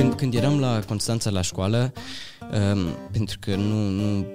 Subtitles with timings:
[0.00, 1.92] când, când eram la Constanța la școală,
[2.72, 2.78] um,
[3.12, 4.26] pentru că nu, nu,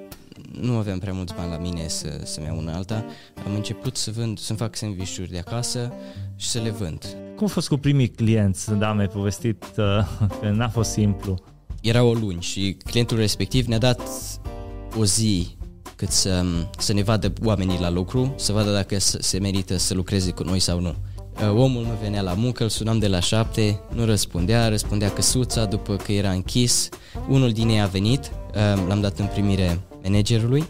[0.62, 3.05] nu aveam prea mulți bani la mine să, să-mi iau una alta,
[3.46, 5.93] am început să vând, să-mi fac sandvișuri de acasă
[6.36, 7.17] și să le vând.
[7.36, 8.73] Cum a fost cu primii clienți?
[8.73, 9.86] Da, mi-ai povestit uh,
[10.41, 11.43] că n-a fost simplu.
[11.82, 14.02] Era o luni și clientul respectiv ne-a dat
[14.97, 15.57] o zi
[15.95, 16.45] cât să,
[16.77, 20.59] să ne vadă oamenii la lucru, să vadă dacă se merită să lucreze cu noi
[20.59, 20.95] sau nu.
[21.41, 25.65] Uh, omul nu venea la muncă, îl sunam de la șapte, nu răspundea, răspundea căsuța
[25.65, 26.89] după că era închis.
[27.30, 30.66] Unul din ei a venit, uh, l-am dat în primire managerului,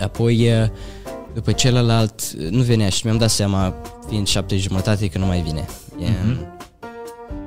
[0.00, 0.68] apoi uh,
[1.34, 3.74] după celălalt nu venea și mi-am dat seama,
[4.08, 5.64] fiind șapte jumătate, că nu mai vine.
[5.64, 6.56] Mm-hmm.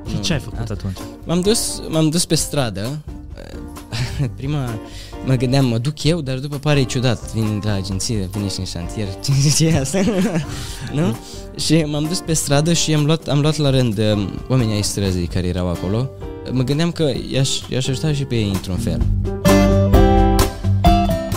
[0.09, 0.97] Și ce ai făcut atunci?
[1.25, 2.99] M-am dus, m-am dus pe stradă,
[4.37, 4.79] prima
[5.29, 8.59] mă gândeam, mă duc eu, dar după pare ciudat, vin de la agenție, vine și
[8.59, 9.07] în șantier,
[9.57, 9.99] ce e asta?
[10.93, 11.17] nu?
[11.57, 14.81] Și m-am dus pe stradă și am luat, am luat la rând um, oamenii ai
[14.81, 16.09] străzii care erau acolo.
[16.51, 19.01] Mă gândeam că i-aș, i-aș ajuta și pe ei într-un fel.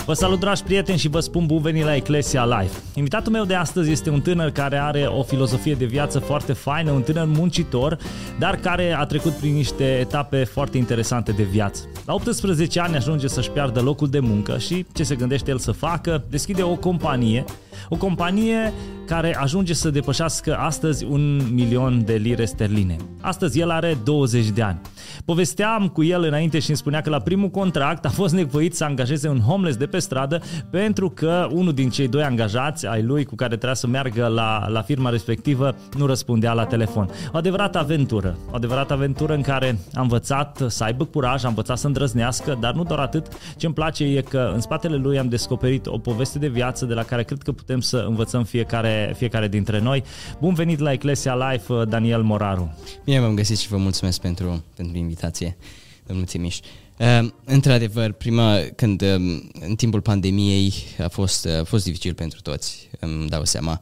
[0.05, 2.71] Vă salut, dragi prieteni, și vă spun bun venit la Eclesia Live.
[2.95, 6.91] Invitatul meu de astăzi este un tânăr care are o filozofie de viață foarte faină,
[6.91, 7.97] un tânăr muncitor,
[8.39, 11.83] dar care a trecut prin niște etape foarte interesante de viață.
[12.05, 15.71] La 18 ani ajunge să-și piardă locul de muncă și ce se gândește el să
[15.71, 16.23] facă?
[16.29, 17.45] Deschide o companie,
[17.89, 18.73] o companie
[19.05, 22.95] care ajunge să depășească astăzi un milion de lire sterline.
[23.21, 24.81] Astăzi el are 20 de ani.
[25.25, 28.83] Povesteam cu el înainte și îmi spunea că la primul contract a fost nevoit să
[28.83, 33.25] angajeze un homeless de pe stradă pentru că unul din cei doi angajați ai lui
[33.25, 37.09] cu care trebuia să meargă la, la firma respectivă nu răspundea la telefon.
[37.31, 41.77] O adevărată aventură, o adevărată aventură în care a învățat să aibă curaj, a învățat
[41.77, 43.27] să îndrăznească, dar nu doar atât.
[43.57, 46.93] Ce îmi place e că în spatele lui am descoperit o poveste de viață de
[46.93, 50.03] la care cred că putem să învățăm fiecare, fiecare dintre noi.
[50.39, 52.77] Bun venit la Eclesia Life, Daniel Moraru.
[53.03, 55.57] Bine v-am găsit și vă mulțumesc pentru, pentru invitație,
[56.05, 56.59] domnul Timiș.
[56.97, 59.15] Uh, într-adevăr, prima, când uh,
[59.59, 63.81] în timpul pandemiei a fost, uh, a fost dificil pentru toți, îmi dau seama.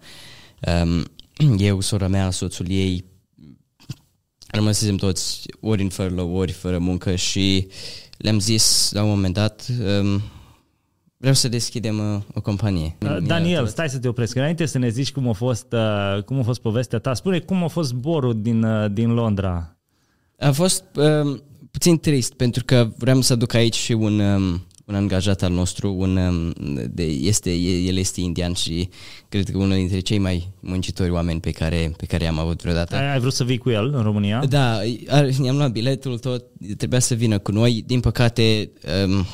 [0.84, 1.04] Uh,
[1.68, 3.06] eu, sora mea, soțul ei,
[4.48, 7.68] rămăsesem toți ori în fără ori fără muncă și
[8.18, 10.22] le-am zis la un moment dat, uh,
[11.22, 12.96] Vreau să deschidem o, uh, o companie.
[13.00, 14.36] Uh, Daniel, stai să te opresc.
[14.36, 17.64] Înainte să ne zici cum a fost, uh, cum a fost povestea ta, spune cum
[17.64, 19.78] a fost zborul din, uh, din Londra.
[20.40, 21.40] A fost uh,
[21.72, 25.96] puțin trist pentru că vreau să aduc aici și un, um, un angajat al nostru,
[25.98, 26.54] un, um,
[26.90, 28.90] de, este, el este indian și
[29.30, 32.96] cred că unul dintre cei mai muncitori oameni pe care, pe care am avut vreodată.
[32.96, 34.46] Ai, ai vrut să vii cu el în România?
[34.46, 34.80] Da,
[35.44, 36.44] i-am luat biletul, tot,
[36.78, 37.84] trebuia să vină cu noi.
[37.88, 38.72] Din păcate,
[39.06, 39.26] um,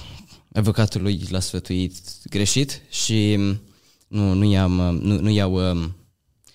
[0.57, 1.93] avocatul lui l-a sfătuit
[2.29, 3.61] greșit și um,
[4.07, 5.95] nu, nu, i-am, um, nu, nu i-au um,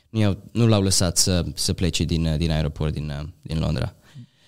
[0.09, 3.95] nu, i-au, nu l-au lăsat să, să plece din, din aeroport din, uh, din Londra.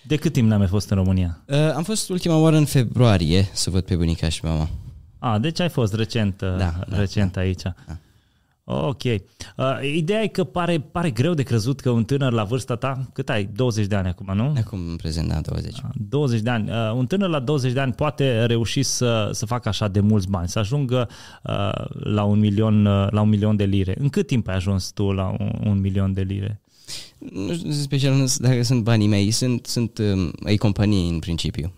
[0.07, 1.43] De cât timp n-am mai fost în România?
[1.47, 4.69] Uh, am fost ultima oară în februarie să văd pe bunica și mama.
[5.19, 7.61] Ah, deci ai fost recent, uh, da, da, recent da, aici.
[7.61, 7.97] Da.
[8.67, 9.03] Ok.
[9.03, 9.15] Uh,
[9.95, 13.29] ideea e că pare, pare greu de crezut că un tânăr la vârsta ta, cât
[13.29, 13.49] ai?
[13.55, 14.53] 20 de ani acum, nu?
[14.57, 15.75] Acum în prezent, da, 20.
[15.93, 16.69] 20 de ani.
[16.69, 20.29] Uh, un tânăr la 20 de ani poate reuși să, să facă așa de mulți
[20.29, 21.09] bani, să ajungă
[21.43, 23.95] uh, la, un milion, uh, la un milion de lire.
[23.99, 26.59] În cât timp ai ajuns tu la un, un milion de lire?
[27.31, 31.73] nu știu special dacă sunt banii mei, sunt, sunt um, ai companiei în principiu.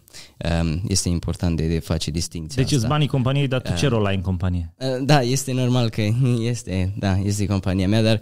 [0.61, 2.87] Um, este important de, de face distinția Deci asta.
[2.87, 4.73] banii companiei, dar tu ce uh, rol ai în companie?
[4.77, 6.01] Uh, da, este normal că
[6.51, 8.19] este, da, este compania mea, dar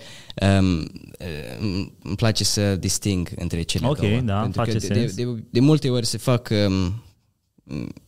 [0.60, 4.22] um, uh, îmi place să disting între cele okay, două.
[4.22, 5.14] da, face că sens.
[5.14, 7.04] De, de, de multe ori se fac um,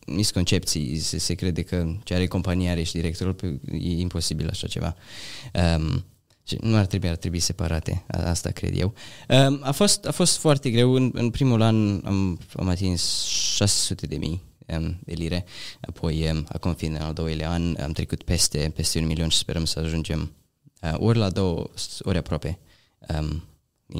[0.06, 4.96] misconcepții, se, se crede că ce are compania are și directorul, e imposibil așa ceva.
[5.76, 6.04] Um,
[6.60, 8.94] nu ar trebui, ar trebui separate, asta cred eu.
[9.28, 14.06] Um, a fost, a fost foarte greu, în, în primul an am, am atins 600
[14.06, 14.42] de mii
[14.76, 15.44] um, de lire,
[15.80, 19.36] apoi um, acum fiind în al doilea an am trecut peste, peste un milion și
[19.36, 20.32] sperăm să ajungem
[20.82, 21.70] uh, ori la două,
[22.00, 22.58] ori aproape
[23.18, 23.42] um,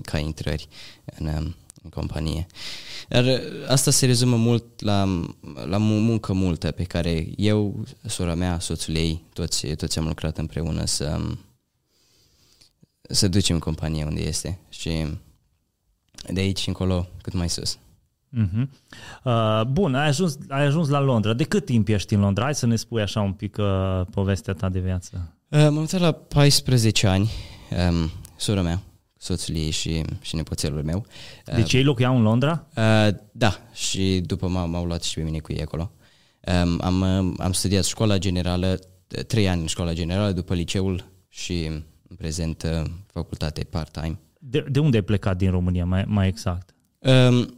[0.03, 0.69] ca intrări
[1.05, 2.47] în, um, în companie.
[3.09, 5.25] Dar uh, asta se rezumă mult la,
[5.67, 10.85] la muncă multă pe care eu, sora mea, soțul ei, toți, toți am lucrat împreună
[10.85, 11.39] să um,
[13.09, 15.07] să ducem compania unde este și
[16.29, 17.79] de aici încolo cât mai sus.
[18.37, 18.69] Uh-huh.
[19.25, 21.33] Uh, bun, ai ajuns, ai ajuns la Londra.
[21.33, 22.45] De cât timp ești în Londra?
[22.45, 25.37] Hai să ne spui așa un pic uh, povestea ta de viață.
[25.49, 27.31] Uh, m-am mutat la 14 ani,
[27.91, 28.83] um, sora mea,
[29.17, 31.07] soțul ei și, și nepoțelul meu.
[31.47, 32.67] Uh, deci ei locuiau în Londra?
[32.77, 35.93] Uh, da, și după m- m-au luat și pe mine cu ei acolo.
[36.65, 37.03] Um, am,
[37.39, 38.79] am studiat școala generală,
[39.27, 41.71] trei ani în școala generală, după liceul și
[42.09, 44.19] în prezent uh, facultate part-time.
[44.41, 46.75] De, de unde ai plecat din România, mai, mai exact?
[46.99, 47.57] Um,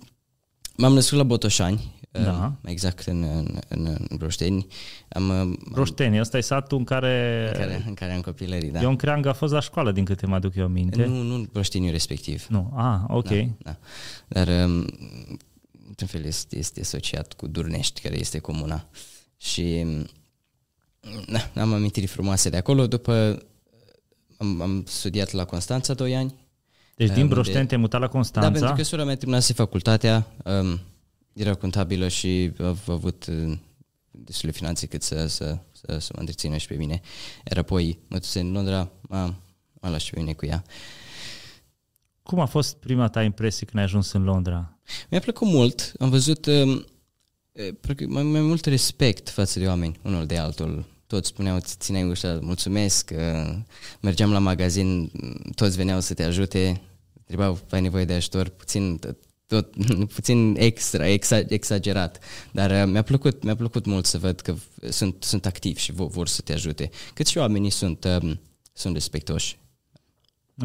[0.76, 2.58] M-am născut la Botoșani, Da.
[2.62, 4.66] uh, exact în, în, în, în Broșteni.
[5.08, 7.46] Am, uh, Roșteni, ăsta e satul în care...
[7.52, 8.80] în, care, în care am copilării, da.
[8.80, 11.04] Ion Creangă a fost la școală, din câte mă aduc eu aminte.
[11.04, 12.46] Nu, nu Broșteniul respectiv.
[12.48, 12.72] Nu.
[12.76, 13.28] Ah, ok.
[13.28, 13.76] Da, da.
[14.28, 14.86] Dar, um,
[15.88, 18.88] într-un fel, este, este asociat cu Durnești, care este comuna.
[19.36, 20.06] Și um,
[21.32, 22.86] da, am amintiri frumoase de acolo.
[22.86, 23.42] După
[24.40, 26.34] am, am studiat la Constanța 2 ani.
[26.96, 28.50] Deci din Unde- Broșteni te-ai mutat la Da, Constanța.
[28.50, 30.80] pentru că sora mea terminase facultatea, um,
[31.32, 33.58] era contabilă și a, a avut uh,
[34.10, 37.00] destule finanțe cât să, să, să, să mă întrețină și pe mine.
[37.48, 39.24] Iar apoi mă duse în Londra, m-a,
[39.80, 40.64] m-a luat și pe mine cu ea.
[42.22, 44.78] Cum a fost prima ta impresie când ai ajuns în Londra?
[45.10, 46.84] Mi-a plăcut mult, am văzut um,
[47.52, 50.84] e, practic, mai, mai mult respect față de oameni, unul de altul.
[51.10, 53.56] Toți spuneau, "Ți- țineai ușa, mulțumesc, uh,
[54.00, 55.10] mergeam la magazin,
[55.54, 56.80] toți veneau să te ajute,
[57.18, 58.98] întrebau, ai nevoie de ajutor, puțin,
[59.46, 59.74] tot,
[60.14, 62.18] puțin extra, exa, exagerat,
[62.52, 64.54] dar uh, mi-a plăcut, mi-a plăcut mult să văd că
[64.88, 66.90] sunt, sunt activi și vor, vor să te ajute.
[67.14, 68.40] Cât și oamenii sunt, um,
[68.72, 69.58] sunt respectoși.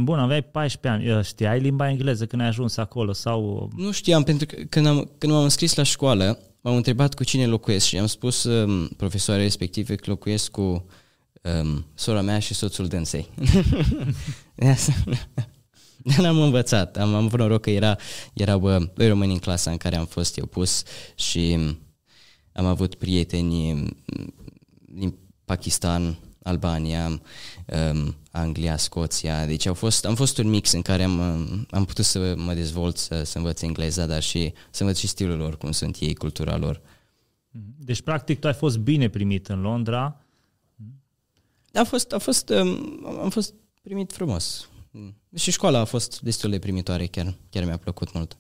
[0.01, 1.24] Bun, aveai 14 ani.
[1.24, 3.69] Știai limba engleză când ai ajuns acolo sau...
[3.75, 7.45] Nu știam, pentru că când, am, când m-am înscris la școală, m-au întrebat cu cine
[7.45, 10.86] locuiesc și am spus um, profesoare respective că locuiesc cu
[11.62, 13.30] um, sora mea și soțul dânsei.
[14.56, 15.03] De asta-
[15.98, 16.98] Dar n-am învățat.
[16.98, 17.95] Am, am avut noroc că era,
[18.33, 20.83] erau uh, doi români în clasa în care am fost eu pus
[21.15, 21.77] și um,
[22.53, 23.98] am avut prieteni um,
[24.86, 25.15] din
[25.45, 27.07] Pakistan, Albania,
[27.92, 29.45] um, Anglia, Scoția.
[29.45, 32.53] Deci au fost, am fost un mix în care am, um, am putut să mă
[32.53, 36.13] dezvolt, să, să învăț engleza, dar și să învăț și stilul lor, cum sunt ei,
[36.13, 36.81] cultura lor.
[37.77, 40.21] Deci, practic, tu ai fost bine primit în Londra.
[41.74, 44.69] A fost, a fost, um, am fost primit frumos.
[44.91, 45.15] Mm.
[45.36, 48.38] Și școala a fost destul de primitoare, chiar, chiar mi-a plăcut mult.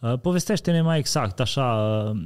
[0.00, 1.64] Uh, Povestește-ne mai exact, așa,
[2.10, 2.16] uh,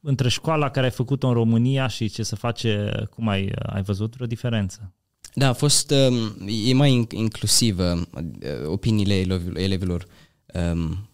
[0.00, 4.20] între școala care ai făcut-o în România și ce se face, cum ai, ai văzut
[4.20, 4.92] o diferență?
[5.34, 10.06] Da, a fost, um, e mai in- inclusivă, uh, opiniile elev- elevilor
[10.72, 11.08] um,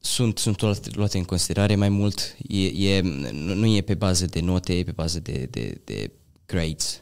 [0.00, 3.00] sunt, sunt luate, luate în considerare mai mult, e, e,
[3.32, 6.10] nu nu e pe bază de note, e pe bază de, de, de
[6.46, 7.00] grades.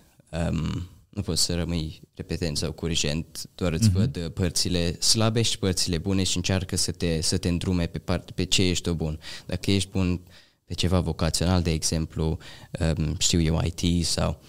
[0.51, 3.93] Um, nu poți să rămâi repetent sau curigent, doar îți uh-huh.
[3.93, 7.99] văd uh, părțile slabe și părțile bune și încearcă să te, să te îndrume pe,
[7.99, 9.21] part, pe ce ești tu bun.
[9.47, 10.21] Dacă ești bun
[10.65, 12.39] pe ceva vocațional, de exemplu,
[12.97, 14.41] um, știu eu, IT sau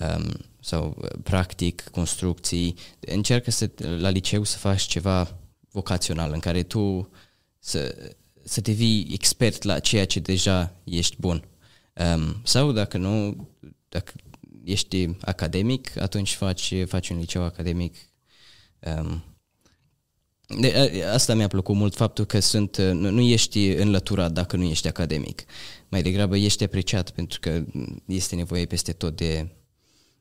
[0.00, 5.38] um, sau uh, practic, construcții, încearcă să, la liceu să faci ceva
[5.70, 7.10] vocațional în care tu
[7.58, 8.10] să,
[8.42, 11.48] să devii expert la ceea ce deja ești bun.
[12.14, 13.48] Um, sau dacă nu,
[13.88, 14.12] dacă
[14.70, 17.96] ești academic, atunci faci, faci un liceu academic.
[18.80, 19.22] Um,
[20.60, 24.64] de, a- asta mi-a plăcut mult, faptul că sunt, nu, nu ești înlăturat dacă nu
[24.64, 25.44] ești academic.
[25.88, 27.64] Mai degrabă ești apreciat pentru că
[28.06, 29.48] este nevoie peste tot de,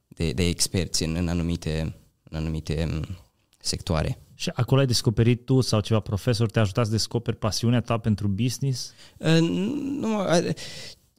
[0.07, 3.17] de, de experți în, în anumite, în anumite um,
[3.59, 4.19] sectoare.
[4.33, 8.27] Și acolo ai descoperit tu sau ceva profesor te-a ajutat să descoperi pasiunea ta pentru
[8.27, 8.93] business?
[9.17, 10.53] Uh, nu, mă,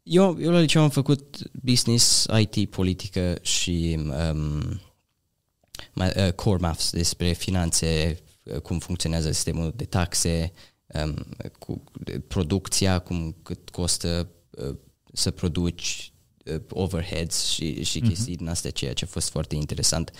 [0.09, 4.81] eu, eu la liceu am făcut business, IT, politică și um,
[6.01, 10.53] ma- uh, core maths despre finanțe, uh, cum funcționează sistemul de taxe,
[10.87, 11.27] um,
[11.59, 14.77] cu de producția, cum cât costă uh,
[15.12, 16.12] să produci
[16.45, 20.11] uh, overheads și, și chestii din astea, ceea ce a fost foarte interesant.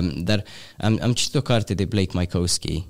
[0.00, 0.44] Um, dar
[0.78, 2.84] am, am citit o carte de Blake Mycoskie,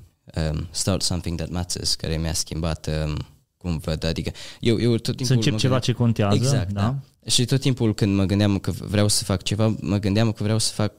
[0.50, 3.16] um, Start Something That Matters, care mi-a schimbat um,
[3.62, 6.72] cum văd, adică eu, eu tot timpul Să încep mă ceva gândeam- ce contează, Exact,
[6.72, 6.80] da?
[6.80, 7.30] da.
[7.30, 10.58] Și tot timpul când mă gândeam că vreau să fac ceva, mă gândeam că vreau
[10.58, 10.92] să fac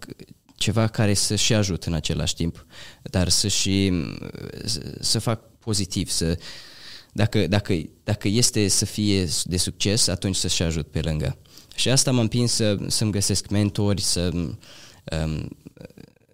[0.55, 2.65] ceva care să și ajut în același timp,
[3.01, 3.91] dar să și
[4.65, 6.37] să, să fac pozitiv, să
[7.11, 11.37] dacă, dacă, dacă este să fie de succes, atunci să și ajut pe lângă.
[11.75, 15.57] Și asta m-a împins să, să-mi găsesc mentori, să, um,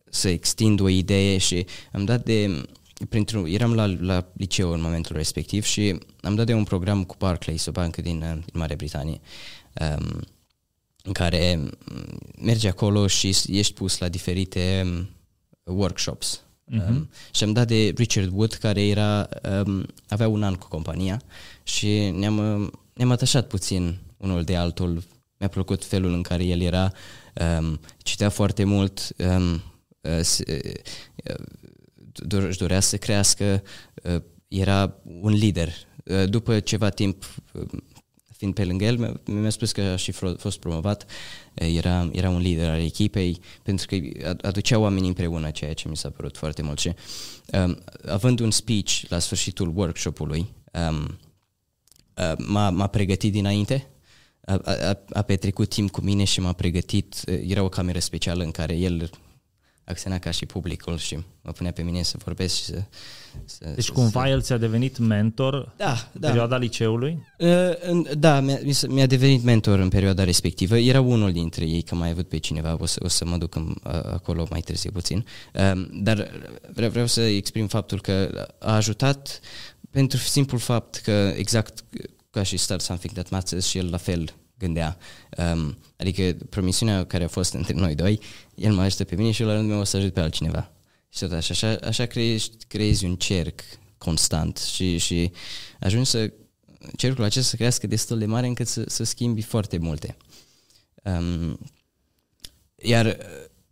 [0.10, 2.66] să extind o idee și am dat de
[3.10, 7.16] printr-un, eram la, la liceu în momentul respectiv și am dat de un program cu
[7.18, 9.20] Barclays, o bancă din, uh, din Marea Britanie,
[9.82, 10.22] um,
[11.04, 11.74] în care mm,
[12.42, 15.10] mergi acolo și ești pus la diferite um,
[15.76, 16.44] workshops.
[16.72, 16.88] Uh-huh.
[16.90, 19.30] Um, și am dat de Richard Wood, care era
[19.66, 21.22] um, avea un an cu compania
[21.64, 25.04] și ne-am, uh, ne-am atașat puțin unul de altul.
[25.38, 26.92] Mi-a plăcut felul în care el era,
[27.60, 29.54] um, citea foarte mult, um,
[30.02, 30.62] uh, se,
[31.26, 31.69] uh, dor-
[32.28, 33.64] își dorea să crească,
[34.04, 35.70] uh, era un lider.
[36.06, 37.24] Uh, După ceva timp,
[37.54, 37.68] uh,
[38.38, 41.06] fiind pe lângă el, mi-a, mi-a spus că a și fro- fost promovat,
[41.54, 43.98] era, era un lider al echipei, pentru că
[44.42, 46.80] aducea oamenii împreună, ceea ce mi s-a părut foarte mult.
[46.80, 46.94] Și,
[47.52, 50.54] um, având un speech la sfârșitul workshop-ului,
[50.90, 51.20] um,
[52.18, 53.88] uh, m-a, m-a pregătit dinainte,
[54.46, 58.52] a, a, a petrecut timp cu mine și m-a pregătit, era o cameră specială în
[58.52, 59.10] care el
[59.90, 62.84] acționa ca și publicul și mă punea pe mine să vorbesc și să...
[63.46, 64.30] să deci să, cumva să...
[64.30, 66.28] el ți-a devenit mentor da, în da.
[66.28, 67.28] perioada liceului?
[67.38, 70.78] Uh, da, mi-a, mi-a devenit mentor în perioada respectivă.
[70.78, 73.56] Era unul dintre ei, că mai avut pe cineva, o să, o să mă duc
[73.56, 75.26] în, acolo mai târziu puțin.
[75.54, 76.32] Uh, dar
[76.74, 79.40] vreau, vreau să exprim faptul că a ajutat
[79.92, 81.84] pentru simplul fapt că exact
[82.30, 84.98] ca și Start Something That Matters și el la fel gândea.
[85.54, 88.20] Um, adică promisiunea care a fost între noi doi,
[88.60, 90.72] el mă ajută pe mine și eu la rândul meu o să ajut pe altcineva.
[91.10, 93.62] Și tot așa, așa, așa creezi, creezi un cerc
[93.98, 95.32] constant și, și
[95.80, 96.34] ajungi să
[96.96, 100.18] cercul acesta să crească destul de mare încât să, să schimbi foarte multe.
[101.04, 101.60] Um,
[102.76, 103.18] iar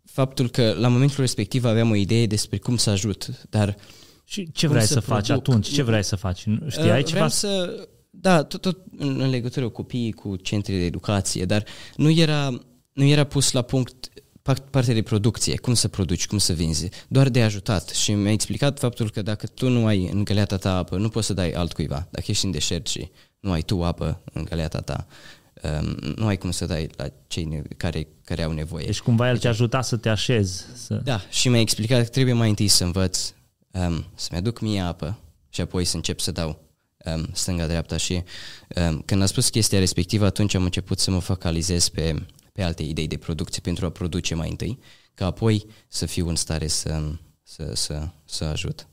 [0.06, 3.76] faptul că la momentul respectiv aveam o idee despre cum să ajut, dar
[4.24, 5.48] și ce vrei să, să faci produc?
[5.48, 5.74] atunci?
[5.74, 6.46] Ce vrei să faci?
[6.68, 7.12] Știai uh, ceva?
[7.12, 11.66] Vreau să da, tot, tot în, în legătură cu copiii, cu centri de educație, dar
[11.96, 12.62] nu era,
[12.94, 14.10] nu era pus la punct
[14.54, 18.80] partea de producție, cum să produci, cum să vinzi, doar de ajutat și mi-a explicat
[18.80, 22.08] faptul că dacă tu nu ai în găleata ta apă, nu poți să dai altcuiva.
[22.10, 25.08] Dacă ești în deșert și nu ai tu apă în găleata ta,
[25.64, 28.86] um, nu ai cum să dai la cei care, care au nevoie.
[28.86, 30.66] Deci cumva el te ajuta să te așezi.
[30.76, 30.94] Să...
[30.94, 33.34] Da, și mi-a explicat că trebuie mai întâi să învăț
[33.72, 36.60] um, să-mi aduc mie apă și apoi să încep să dau
[37.06, 38.24] um, stânga-dreapta și
[38.76, 42.26] um, când a spus chestia respectivă, atunci am început să mă focalizez pe,
[42.58, 44.80] pe alte idei de producție pentru a produce mai întâi,
[45.14, 47.02] ca apoi să fiu în stare să,
[47.44, 48.88] să, să, să ajut.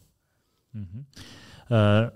[0.78, 1.23] Uh-huh.
[1.68, 2.06] Uh,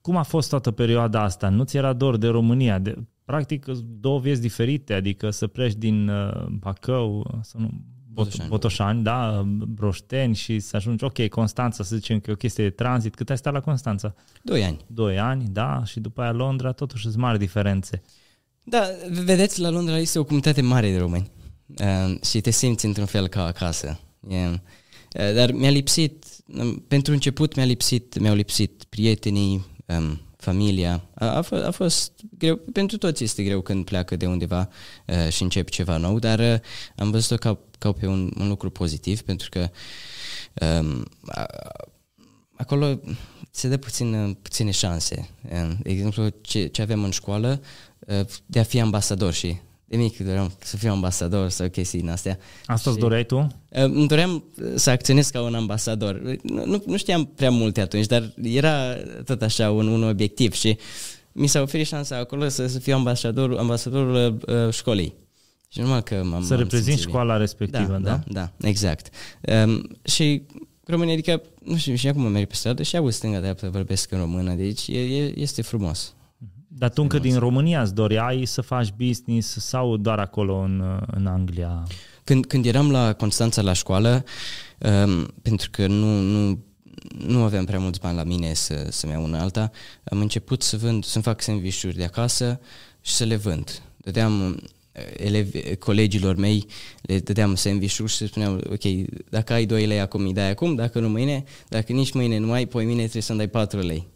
[0.00, 1.48] cum a fost toată perioada asta?
[1.48, 2.78] Nu ți era dor de România?
[2.78, 3.66] De, practic
[4.00, 7.70] două vieți diferite, adică să pleci din uh, Bacău, să nu,
[8.12, 8.48] Botoșani.
[8.48, 12.70] Botoșani, da, Broșteni și să ajungi, ok, Constanța, să zicem că e o chestie de
[12.70, 13.14] tranzit.
[13.14, 14.14] Cât ai stat la Constanța?
[14.42, 14.84] Doi ani.
[14.86, 18.02] Doi ani, da, și după aia Londra, totuși sunt mari diferențe.
[18.64, 21.30] Da, vedeți, la Londra este o comunitate mare de români
[21.78, 24.00] uh, și te simți într-un fel ca acasă.
[24.28, 24.52] Yeah.
[24.52, 31.04] Uh, dar mi-a lipsit, um, pentru început mi-a lipsit, mi-au lipsit prietenii, um, familia.
[31.14, 34.68] A, a, f- a fost greu, pentru toți este greu când pleacă de undeva
[35.06, 36.60] uh, și începi ceva nou, dar uh,
[36.96, 39.70] am văzut-o ca, ca pe un, un lucru pozitiv, pentru că
[40.80, 41.46] um, a,
[42.56, 43.00] acolo
[43.50, 45.28] se dă puțin, puține șanse.
[45.82, 47.66] De exemplu, ce, ce avem în școală, uh,
[48.46, 52.38] de a fi ambasador și de mic doream să fiu ambasador sau chestii din astea.
[52.66, 53.46] Asta îți doreai tu?
[53.68, 54.44] Îmi doream
[54.74, 56.36] să acționez ca un ambasador.
[56.42, 58.94] Nu, nu știam prea multe atunci, dar era
[59.24, 60.76] tot așa un, un obiectiv și
[61.32, 65.14] mi s-a oferit șansa acolo să, să fiu ambasador, ambasadorul uh, școlii.
[65.68, 68.10] Și numai că m-am, Să reprezint școala respectivă, da?
[68.10, 69.08] Da, da, da exact.
[69.64, 70.42] Um, și
[70.86, 74.18] România, adică, nu știu, și acum merg pe stradă și au stânga dreaptă, vorbesc în
[74.18, 76.14] română, deci e, e, este frumos.
[76.76, 81.26] Dar tu încă din România îți doreai să faci business sau doar acolo în, în
[81.26, 81.82] Anglia?
[82.24, 84.24] Când, când eram la Constanța la școală,
[84.78, 86.64] um, pentru că nu, nu,
[87.26, 89.70] nu aveam prea mulți bani la mine să, să-mi iau una alta,
[90.04, 92.60] am început să vând, să-mi fac sandvișuri de acasă
[93.00, 93.82] și să le vând.
[93.96, 94.62] Dădeam
[95.16, 96.66] elevi, colegilor mei,
[97.02, 101.00] le dădeam sandvișuri și spuneam, ok, dacă ai 2 lei acum, îi dai acum, dacă
[101.00, 104.06] nu mâine, dacă nici mâine nu ai, poi mine trebuie să-mi dai 4 lei.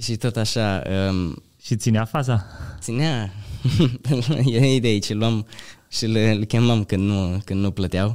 [0.00, 0.82] Și tot așa...
[1.10, 2.46] Um, și ținea faza?
[2.80, 3.32] Ținea.
[4.44, 5.46] e de aici, luam
[5.88, 8.14] și le, le chemam când nu, când nu plăteau.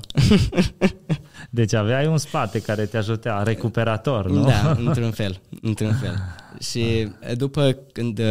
[1.50, 4.44] deci aveai un spate care te ajuta, recuperator, nu?
[4.44, 6.16] Da, într-un fel, într-un fel.
[6.60, 8.22] Și după când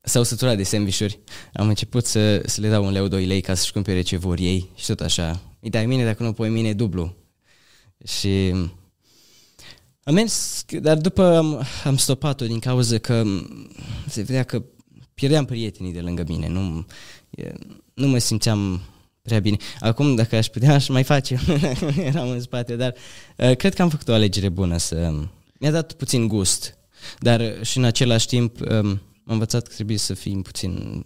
[0.00, 1.20] s-au săturat de sandvișuri,
[1.52, 4.38] am început să, să le dau un leu, doi lei ca să-și cumpere ce vor
[4.38, 5.40] ei și tot așa.
[5.60, 7.16] Îi dai mine, dacă nu pui mine, dublu.
[8.06, 8.54] Și
[10.04, 13.24] am mers, dar după am, am stopat-o din cauza că
[14.08, 14.62] se vedea că
[15.14, 16.86] pierdeam prietenii de lângă mine, nu,
[17.94, 18.80] nu mă simțeam
[19.22, 19.56] prea bine.
[19.80, 21.38] Acum, dacă aș putea, aș mai face,
[21.96, 22.94] eram în spate, dar
[23.36, 25.12] uh, cred că am făcut o alegere bună să...
[25.58, 26.78] Mi-a dat puțin gust,
[27.18, 31.04] dar și în același timp um, am învățat că trebuie să fim puțin...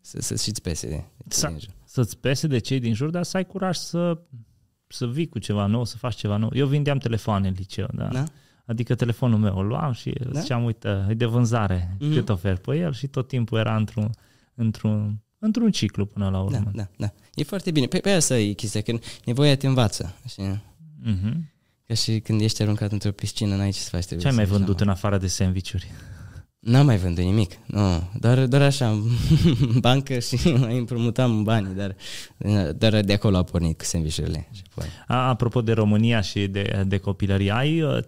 [0.00, 3.46] Să, să și-ți pese de, de Să-ți pese de cei din jur, dar să ai
[3.46, 4.18] curaj să
[4.88, 6.50] să vii cu ceva nou, să faci ceva nou.
[6.52, 8.06] Eu vindeam telefoane în liceu, da?
[8.06, 8.24] da?
[8.64, 10.40] Adică telefonul meu, îl luam și da?
[10.40, 12.14] ziceam, uite, e de vânzare, mm-hmm.
[12.14, 14.10] cât ofer pe el și tot timpul era într-un,
[14.54, 16.58] într-un, într-un ciclu până la urmă.
[16.58, 17.12] Da, da, da.
[17.34, 17.86] E foarte bine.
[17.86, 20.14] Pe, pe asta e chestia, că nevoia te învață.
[20.24, 20.62] Așa.
[21.04, 21.56] Mm-hmm.
[21.84, 24.20] Ca și când ești aruncat într-o piscină, n-ai ce să faci.
[24.20, 25.90] Ce ai mai vândut în afară de sandvișuri?
[26.58, 29.02] N-am mai vândut nimic, nu, doar, doar așa, în
[29.80, 31.96] bancă și mai împrumutam banii, dar
[32.72, 34.48] doar de acolo a pornit cu sandvișurile.
[35.06, 37.98] A, apropo de România și de, de copilărie, ai uh,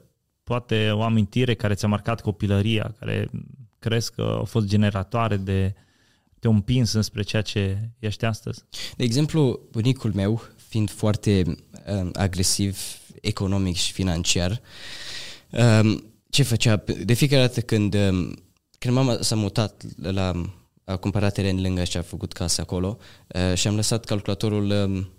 [0.42, 3.30] poate o amintire care ți-a marcat copilăria, care
[3.78, 5.74] crezi că a fost generatoare de
[6.38, 8.64] te-a împins înspre ceea ce ești astăzi?
[8.96, 12.78] De exemplu, bunicul meu, fiind foarte uh, agresiv
[13.20, 14.60] economic și financiar,
[15.50, 15.96] uh,
[16.30, 16.84] ce făcea?
[17.04, 18.32] De fiecare dată când, uh,
[18.78, 20.32] când mama s-a mutat la
[20.90, 25.10] a cumpărat teren lângă și a făcut casă acolo uh, și am lăsat calculatorul um,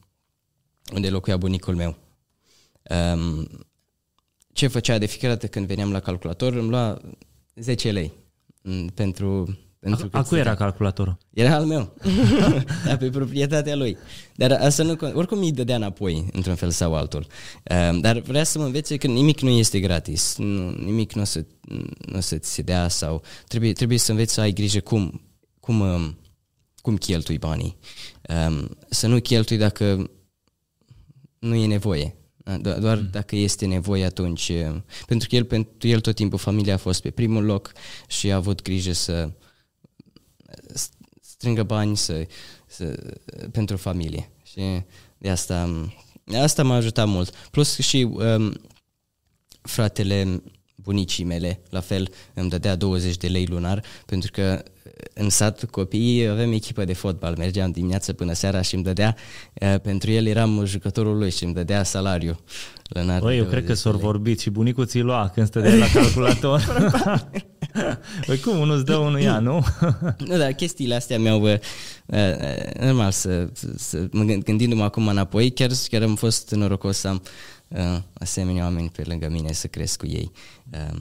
[0.94, 1.98] unde locuia bunicul meu.
[3.14, 3.48] Um,
[4.54, 7.02] ce făcea de fiecare dată când veneam la calculator, îmi lua
[7.56, 8.12] 10 lei
[8.62, 11.18] mm, pentru pentru a, a cui era calculatorul?
[11.34, 11.94] Era al meu,
[12.86, 13.98] da, pe proprietatea lui.
[14.36, 17.28] Dar asta nu, oricum îi dădea înapoi, într-un fel sau altul.
[17.90, 21.26] Um, dar vrea să mă învețe că nimic nu este gratis, nu, nimic nu o
[21.26, 21.46] să,
[22.06, 25.22] nu o să ți se dea sau trebuie, trebuie să înveți să ai grijă cum,
[25.60, 26.18] cum, um,
[26.82, 27.78] cum cheltui banii.
[28.48, 30.10] Um, să nu cheltui dacă
[31.40, 32.16] nu e nevoie.
[32.44, 33.08] Do- doar mm.
[33.12, 34.50] dacă este nevoie atunci.
[34.50, 37.72] Uh, pentru că el, pentru el tot timpul familia a fost pe primul loc
[38.08, 39.30] și a avut grijă să
[41.22, 42.28] strângă bani să,
[42.68, 43.14] să,
[43.52, 44.32] pentru familie.
[44.44, 44.84] Și
[45.18, 45.90] de asta,
[46.34, 47.36] asta m-a ajutat mult.
[47.52, 48.54] Plus și um,
[49.62, 50.44] fratele
[50.76, 54.64] bunicii mele, la fel, îmi dădea 20 de lei lunar, pentru că
[55.14, 59.16] în sat copiii avem echipă de fotbal, mergeam dimineața până seara și îmi dădea,
[59.54, 62.40] uh, pentru el eram jucătorul lui și îmi dădea salariu.
[63.20, 66.62] Băi, eu cred că s-au vorbit și bunicul ți lua când stădea la calculator.
[68.26, 69.66] păi cum, unul îți dă, unul ia, nu?
[70.28, 71.58] nu, dar chestiile astea mi-au, uh,
[72.06, 77.22] uh, normal, să, să, mă gândindu-mă acum înapoi, chiar, chiar am fost norocos să am
[77.68, 80.32] uh, asemenea oameni pe lângă mine, să cresc cu ei.
[80.72, 81.00] Uh,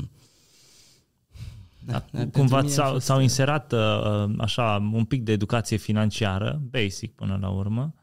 [1.91, 3.07] da, da, cumva s-au, fost...
[3.07, 7.95] s-au inserat uh, așa un pic de educație financiară, basic până la urmă,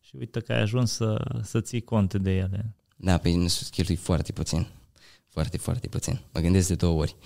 [0.00, 2.74] și uite că ai ajuns să, să ții cont de ele.
[2.96, 4.66] Da, pe nu cheltui foarte puțin.
[5.28, 6.20] Foarte, foarte puțin.
[6.32, 7.16] Mă gândesc de două ori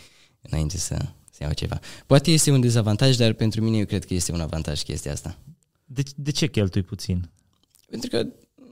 [0.40, 0.96] înainte să,
[1.30, 1.80] să iau ceva.
[2.06, 5.38] Poate este un dezavantaj, dar pentru mine eu cred că este un avantaj chestia asta.
[5.84, 7.30] De, de ce cheltui puțin?
[7.90, 8.26] Pentru că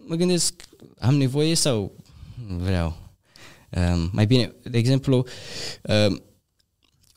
[0.06, 0.54] mă gândesc,
[0.98, 1.92] am nevoie sau
[2.46, 2.96] vreau?
[3.70, 5.26] Um, mai bine, de exemplu,
[5.82, 6.22] um,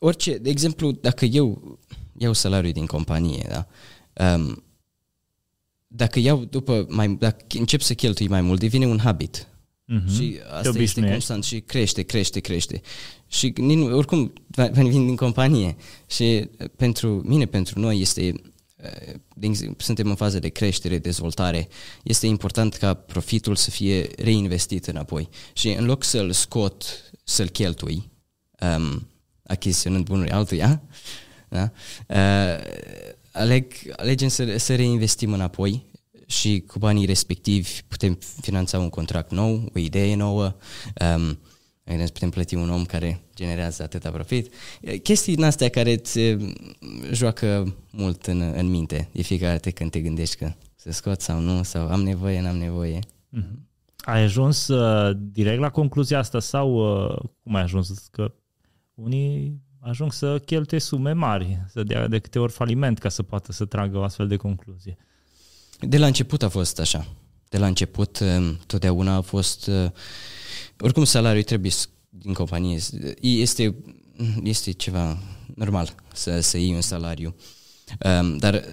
[0.04, 1.78] orice, de exemplu, dacă eu
[2.16, 3.66] iau salariul din companie, da?
[4.34, 4.64] Um,
[5.86, 9.46] dacă iau după mai, dacă încep să cheltui mai mult, devine un habit.
[9.92, 10.16] Mm-hmm.
[10.16, 12.80] Și asta este constant și crește, crește, crește.
[13.26, 13.52] Și
[13.92, 14.32] oricum
[14.72, 18.34] vin din companie și pentru mine, pentru noi este
[19.76, 21.68] suntem în fază de creștere, dezvoltare,
[22.02, 25.28] este important ca profitul să fie reinvestit înapoi.
[25.52, 26.84] Și în loc să-l scot,
[27.24, 28.10] să-l cheltui,
[28.60, 29.08] um,
[29.46, 30.82] achiziționând bunuri altuia,
[31.48, 31.70] da?
[32.08, 32.64] uh,
[33.32, 35.86] aleg, alegem să, să reinvestim înapoi
[36.26, 40.54] și cu banii respectivi putem finanța un contract nou, o idee nouă,
[41.16, 41.38] um,
[41.84, 44.54] putem plăti un om care generează atâta profit.
[45.02, 46.18] Chestii din astea care îți
[47.12, 51.38] joacă mult în, în minte de fiecare dată când te gândești că să scot sau
[51.38, 52.98] nu, sau am nevoie, n-am nevoie.
[52.98, 53.64] Mm-hmm.
[53.96, 58.08] Ai ajuns uh, direct la concluzia asta sau uh, cum ai ajuns?
[58.10, 58.34] Că
[58.94, 63.52] unii ajung să cheltuie sume mari, să dea de câte ori faliment ca să poată
[63.52, 64.96] să tragă o astfel de concluzie.
[65.80, 67.06] De la început a fost așa.
[67.48, 69.66] De la început um, totdeauna a fost...
[69.66, 69.90] Uh,
[70.80, 71.72] oricum salariul trebuie
[72.08, 72.78] din companie.
[73.20, 73.74] Este,
[74.42, 75.18] este ceva
[75.54, 77.34] normal să, să iei un salariu.
[78.20, 78.64] Um, dar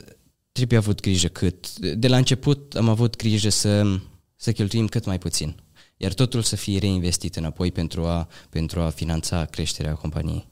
[0.52, 1.80] trebuie avut grijă cât...
[1.80, 4.00] De la început am avut grijă să,
[4.36, 5.56] să cheltuim cât mai puțin.
[6.02, 10.48] Iar totul să fie reinvestit înapoi pentru a, pentru a finanța creșterea companiei.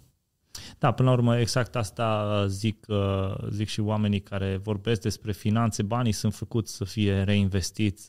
[0.80, 5.84] Da, până la urmă exact asta zic, uh, zic și oamenii care vorbesc despre finanțe.
[5.84, 8.08] Banii sunt făcuți să fie reinvestiți,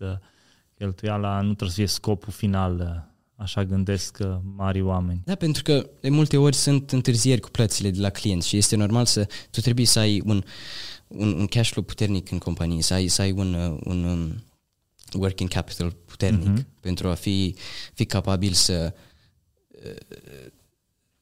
[0.74, 5.20] cheltuiala nu trebuie să fie scopul final, așa gândesc uh, mari oameni.
[5.24, 8.76] Da, pentru că de multe ori sunt întârzieri cu plățile de la clienți și este
[8.76, 10.42] normal să, tu trebuie să ai un,
[11.07, 14.42] un, un cash flow puternic în companie, să ai, să ai un, uh, un um,
[15.14, 16.81] working capital puternic uh-huh.
[16.81, 17.55] pentru a fi,
[17.94, 18.94] fi capabil să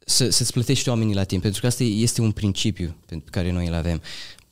[0.09, 3.67] să, să-ți plătești oamenii la timp, pentru că asta este un principiu pe care noi
[3.67, 4.03] îl avem.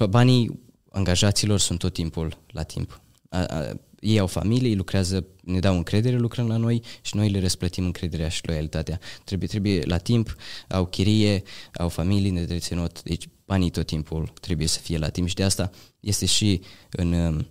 [0.08, 3.00] Banii angajaților sunt tot timpul la timp.
[3.28, 7.28] A, a, ei au familie, ei lucrează, ne dau încredere lucrând la noi și noi
[7.28, 9.00] le răsplătim încrederea și loialitatea.
[9.24, 10.36] Trebuie, trebuie la timp,
[10.68, 11.42] au chirie,
[11.74, 15.42] au familii de reținut, deci banii tot timpul trebuie să fie la timp și de
[15.42, 15.70] asta
[16.00, 17.44] este și în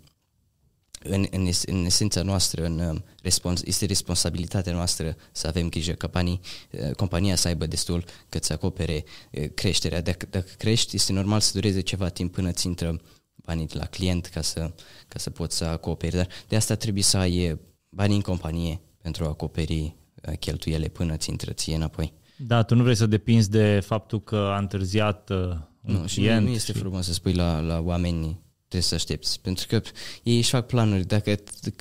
[1.08, 5.91] în, în, es, în esența noastră, în, uh, respons, este responsabilitatea noastră să avem grijă
[5.91, 6.39] ca banii,
[6.72, 10.02] uh, compania să aibă destul cât să acopere uh, creșterea.
[10.02, 13.02] Dacă, dacă crești, este normal să dureze ceva timp până ți intră
[13.36, 14.72] banii de la client ca să,
[15.08, 16.15] ca să poți să acoperi.
[16.15, 19.96] Dar de asta trebuie să ai banii în companie pentru a acoperi
[20.39, 22.13] cheltuiele până ți intră ție înapoi.
[22.38, 26.10] Da, tu nu vrei să depinzi de faptul că a întârziat un nu, client.
[26.10, 26.78] Și nu, nu este și...
[26.78, 28.44] frumos să spui la, la oameni
[28.75, 29.39] trebuie să aștepți.
[29.39, 29.81] Pentru că
[30.23, 31.05] ei își fac planuri.
[31.05, 31.35] Dacă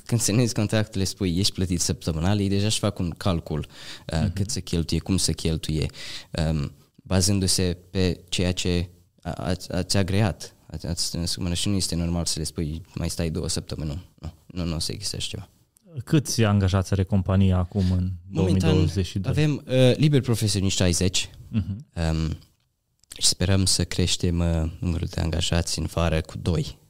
[0.05, 4.33] când semnezi contractele spui ești plătit săptămânal, ei deja își fac un calcul uh, uh-huh.
[4.33, 5.85] cât să cheltuie, cum să cheltuie,
[6.49, 8.89] um, bazându-se pe ceea ce
[9.21, 10.55] ați, ați agreat.
[10.65, 11.17] Ați, ați
[11.53, 14.09] și nu este normal să le spui mai stai două săptămâni.
[14.19, 15.49] Nu, nu, nu o să există așa ceva.
[16.03, 19.31] Câți angajați are compania acum în Momentan 2022?
[19.31, 22.11] avem uh, liber profesioniști 60 uh-huh.
[22.11, 22.37] um,
[23.17, 26.84] și sperăm să creștem uh, numărul de angajați în vară cu doi Mhm.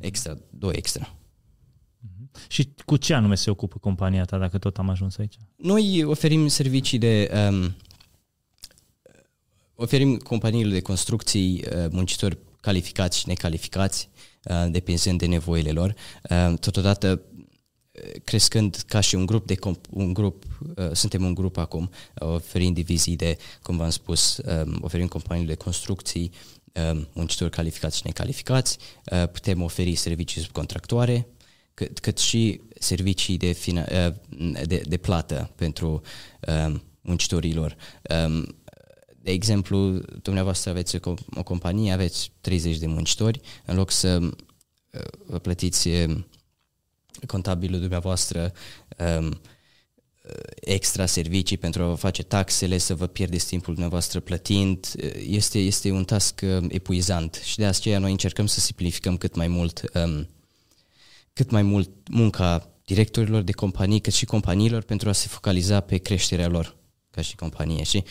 [0.00, 1.16] Extra, două extra.
[2.00, 2.30] Mhm.
[2.48, 5.36] Și cu ce anume se ocupă compania ta, dacă tot am ajuns aici?
[5.56, 7.30] Noi oferim servicii de...
[7.50, 7.74] Um,
[9.74, 14.08] oferim companiile de construcții uh, muncitori calificați și necalificați,
[14.44, 15.94] uh, depinzând de nevoile lor.
[16.30, 20.44] Uh, totodată, uh, crescând ca și un grup de comp- un grup,
[20.76, 25.54] uh, suntem un grup acum, uh, oferim divizii de, cum v-am spus, um, oferim companiile
[25.54, 26.55] de construcții, Um,
[27.12, 28.78] muncitori calificați și necalificați,
[29.12, 31.26] uh, putem oferi servicii subcontractoare,
[31.74, 34.14] cât, cât și servicii de, fina, uh,
[34.66, 36.02] de, de plată pentru
[36.66, 37.76] um, muncitorilor.
[38.26, 38.56] Um,
[39.20, 45.00] de exemplu, dumneavoastră aveți o, o companie, aveți 30 de muncitori, în loc să uh,
[45.26, 45.88] vă plătiți
[47.26, 48.52] contabilul dumneavoastră
[50.60, 54.92] extra servicii pentru a vă face taxele, să vă pierdeți timpul dumneavoastră plătind.
[55.26, 59.48] Este, este un task uh, epuizant și de aceea noi încercăm să simplificăm cât mai
[59.48, 60.28] mult um,
[61.32, 65.96] cât mai mult munca directorilor de companii, cât și companiilor pentru a se focaliza pe
[65.96, 66.76] creșterea lor
[67.10, 67.82] ca și companie.
[67.82, 68.04] Și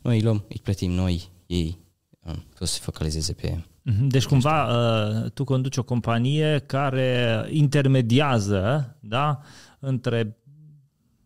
[0.00, 1.78] noi îi luăm, îi plătim noi, ei
[2.20, 4.06] um, să se focalizeze pe mhm.
[4.06, 9.40] deci cumva uh, tu conduci o companie care intermediază da,
[9.78, 10.36] între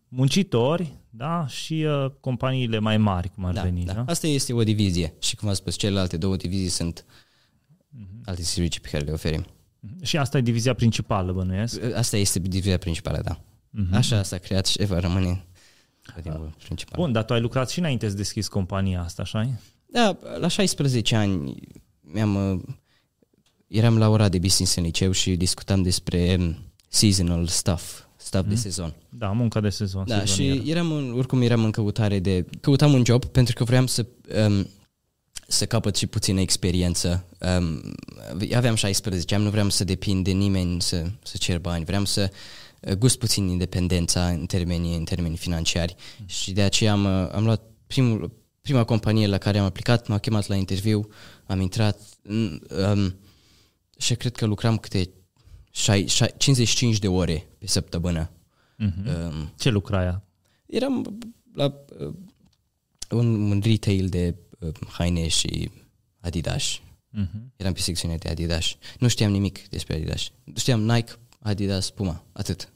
[0.07, 1.47] muncitori da?
[1.47, 3.85] și uh, companiile mai mari, cum ar da, veni.
[3.85, 3.93] Da.
[3.93, 4.03] Da?
[4.07, 8.25] Asta este o divizie și, cum am spus, celelalte două divizii sunt uh-huh.
[8.25, 9.45] alte servicii pe care le oferim.
[9.45, 10.01] Uh-huh.
[10.01, 11.81] Și asta e divizia principală, bănuiesc?
[11.95, 13.39] Asta este divizia principală, da.
[13.39, 13.91] Uh-huh.
[13.91, 15.45] Așa s-a creat și va rămâne
[16.63, 16.99] principal.
[16.99, 19.49] Bun, dar tu ai lucrat și înainte să deschizi compania asta, așa
[19.85, 21.55] Da, la 16 ani
[22.01, 22.61] mi-am, uh,
[23.67, 28.49] eram la ora de business în liceu și discutam despre um, seasonal stuff, staff mm.
[28.49, 28.93] de sezon.
[29.09, 30.03] Da, munca de sezon.
[30.07, 32.45] Da, și eram în, oricum eram în căutare de...
[32.61, 34.05] Căutam un job pentru că vreau să...
[34.47, 34.67] Um,
[35.49, 37.25] să capăt și puțină experiență.
[37.59, 37.95] Um,
[38.55, 42.31] aveam 16 ani, nu vreau să depind de nimeni să, să cer bani, vreau să
[42.81, 46.27] uh, gust puțin independența în termeni, în termeni financiari mm.
[46.27, 50.17] și de aceea am, uh, am luat primul, prima companie la care am aplicat, m-a
[50.17, 51.07] chemat la interviu,
[51.45, 53.15] am intrat um,
[53.97, 55.09] și cred că lucram câte
[56.37, 58.29] 55 de ore pe săptămână.
[58.29, 59.31] Uh-huh.
[59.31, 60.21] Um, Ce lucrai?
[60.65, 61.19] Eram
[61.53, 62.13] la uh,
[63.09, 65.71] un, un retail de uh, haine și
[66.19, 66.79] Adidas.
[67.17, 67.55] Uh-huh.
[67.55, 68.75] Eram pe secțiunea de Adidas.
[68.99, 70.31] Nu știam nimic despre Adidas.
[70.55, 72.71] Știam Nike, Adidas, Puma, atât.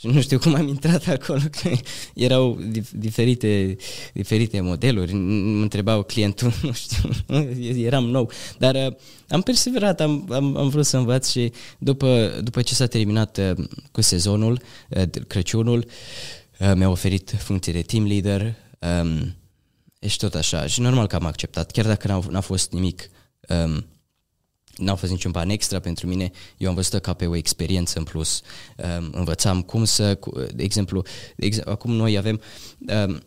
[0.00, 1.70] Și nu știu cum am intrat acolo, că
[2.14, 2.58] erau
[2.92, 3.76] diferite,
[4.12, 5.12] diferite modeluri.
[5.12, 7.10] Mă întrebau clientul, nu știu,
[7.86, 8.30] eram nou.
[8.58, 8.94] Dar uh,
[9.28, 13.66] am perseverat, am, am, am vrut să învăț și după, după ce s-a terminat uh,
[13.92, 15.86] cu sezonul, uh, Crăciunul,
[16.74, 18.54] mi-a oferit funcție de team leader
[19.02, 19.36] um,
[20.08, 20.66] și tot așa.
[20.66, 23.10] Și normal că am acceptat, chiar dacă n-a, n-a fost nimic
[23.48, 23.84] um,
[24.76, 28.04] n-au fost niciun ban extra pentru mine, eu am văzut ca pe o experiență în
[28.04, 28.40] plus.
[28.98, 30.18] Um, învățam cum să,
[30.54, 31.02] de exemplu,
[31.36, 32.40] de exemplu, acum noi avem,
[33.06, 33.22] um,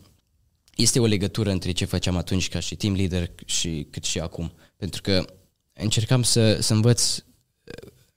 [0.76, 4.52] este o legătură între ce făceam atunci ca și team leader și cât și acum,
[4.76, 5.24] pentru că
[5.72, 7.22] încercam să, să învăț uh,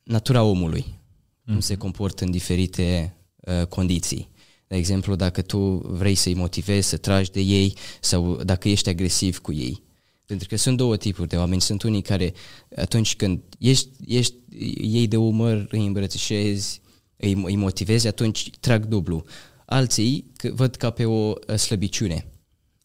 [0.04, 1.46] natura omului, mm-hmm.
[1.46, 1.82] cum se mhm.
[1.82, 4.30] comportă în diferite uh, condiții.
[4.68, 9.40] De exemplu, dacă tu vrei să-i motivezi, să tragi de ei sau dacă ești agresiv
[9.40, 9.87] cu ei.
[10.28, 11.62] Pentru că sunt două tipuri de oameni.
[11.62, 12.34] Sunt unii care
[12.76, 14.36] atunci când ești, ești
[14.78, 16.82] ei de umăr, îi îmbrățișezi,
[17.18, 19.26] îi, îi motivezi, atunci trag dublu.
[19.66, 22.28] Alții văd ca pe o slăbiciune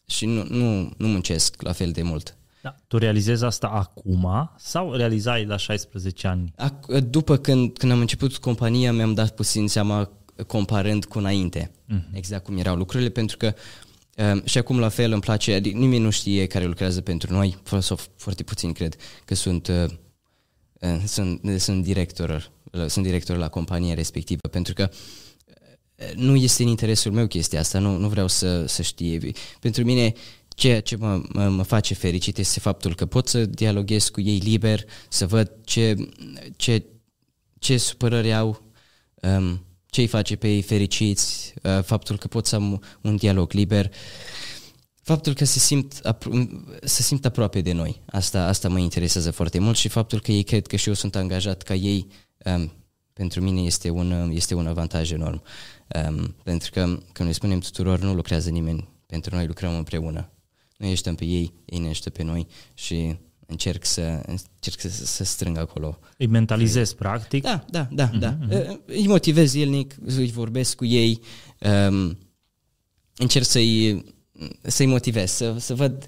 [0.06, 2.36] și nu, nu, nu muncesc la fel de mult.
[2.62, 2.76] Da.
[2.86, 6.54] Tu realizezi asta acum sau realizai la 16 ani?
[6.56, 10.10] Ac- după când, când am început compania, mi-am dat puțin seama
[10.46, 12.12] comparând cu înainte, uh-huh.
[12.12, 15.78] exact cum erau lucrurile, pentru că uh, Um, și acum la fel îmi place, adică
[15.78, 19.84] nimeni nu știe care lucrează pentru noi, sau foarte puțin cred că sunt uh,
[20.80, 22.52] uh, sunt, sunt director,
[22.86, 27.78] sunt director la compania respectivă, pentru că uh, nu este în interesul meu chestia asta,
[27.78, 29.32] nu, nu vreau să, să știe.
[29.60, 30.12] Pentru mine
[30.48, 34.38] ceea ce mă, mă, mă face fericit este faptul că pot să dialoghez cu ei
[34.38, 36.08] liber, să văd ce,
[36.56, 36.84] ce,
[37.58, 38.62] ce supărări au,
[39.14, 43.52] um, ce îi face pe ei fericiți, uh, faptul că pot să am un dialog
[43.52, 43.92] liber,
[45.02, 46.00] faptul că se simt,
[46.82, 48.02] se simt aproape de noi.
[48.06, 51.16] Asta, asta mă interesează foarte mult și faptul că ei cred că și eu sunt
[51.16, 52.06] angajat ca ei,
[52.44, 52.72] um,
[53.12, 55.42] pentru mine este un, este un avantaj enorm.
[56.08, 60.30] Um, pentru că, când noi spunem tuturor, nu lucrează nimeni pentru noi, lucrăm împreună.
[60.76, 63.16] Noi ieștem pe ei, ei ne pe noi și
[63.52, 65.98] încerc să, încerc să, să strâng acolo.
[66.18, 67.42] Îi mentalizez, practic?
[67.42, 68.36] Da, da, da, uh-huh, da.
[68.36, 68.78] Uh-huh.
[68.86, 71.20] Îi motivez zilnic, îi vorbesc cu ei,
[71.88, 72.18] um,
[73.16, 74.04] încerc să-i,
[74.62, 76.04] să-i motivez, să, să văd,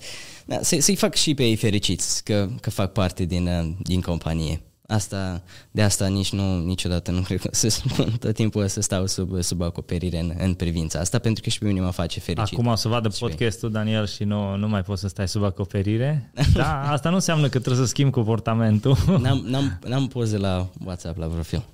[0.46, 4.62] da, să, să-i fac și pe ei fericiți că, că fac parte din, din companie.
[4.87, 9.07] Asta, de asta nici nu, niciodată nu cred că să spun tot timpul să stau
[9.07, 12.59] sub, sub acoperire în, în privința asta, pentru că și pe mine mă face fericit.
[12.59, 16.33] Acum o să vadă podcastul, Daniel, și nu, nu mai poți să stai sub acoperire.
[16.55, 18.97] Da, asta nu înseamnă că trebuie să schimbi comportamentul.
[19.23, 21.64] N-am, n-am, n-am poze la WhatsApp, la profil.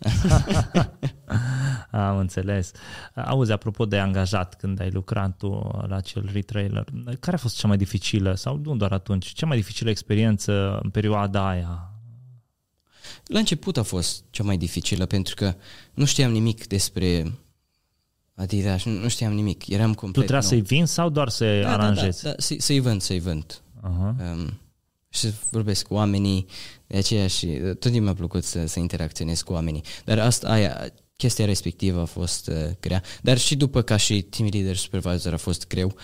[1.91, 2.71] Am înțeles.
[3.15, 6.85] Auzi, apropo de angajat, când ai lucrat tu la acel retailer,
[7.21, 10.91] care a fost cea mai dificilă, sau nu doar atunci, cea mai dificilă experiență în
[10.91, 11.90] perioada aia
[13.31, 15.55] la început a fost cea mai dificilă pentru că
[15.95, 17.33] nu știam nimic despre
[18.35, 22.23] Adidas, nu știam nimic, eram complet Tu trebuia să-i vinzi sau doar să-i da, aranjezi?
[22.23, 23.61] Da, da, da, să, să-i vând, să-i vând.
[23.79, 24.33] Uh-huh.
[24.33, 24.61] Um,
[25.09, 26.47] și să vorbesc cu oamenii,
[26.87, 29.83] de aceea și tot timpul mi-a plăcut să, să interacționez cu oamenii.
[30.05, 34.49] Dar asta, aia, chestia respectivă a fost uh, grea, dar și după ca și team
[34.53, 35.95] leader supervisor a fost greu,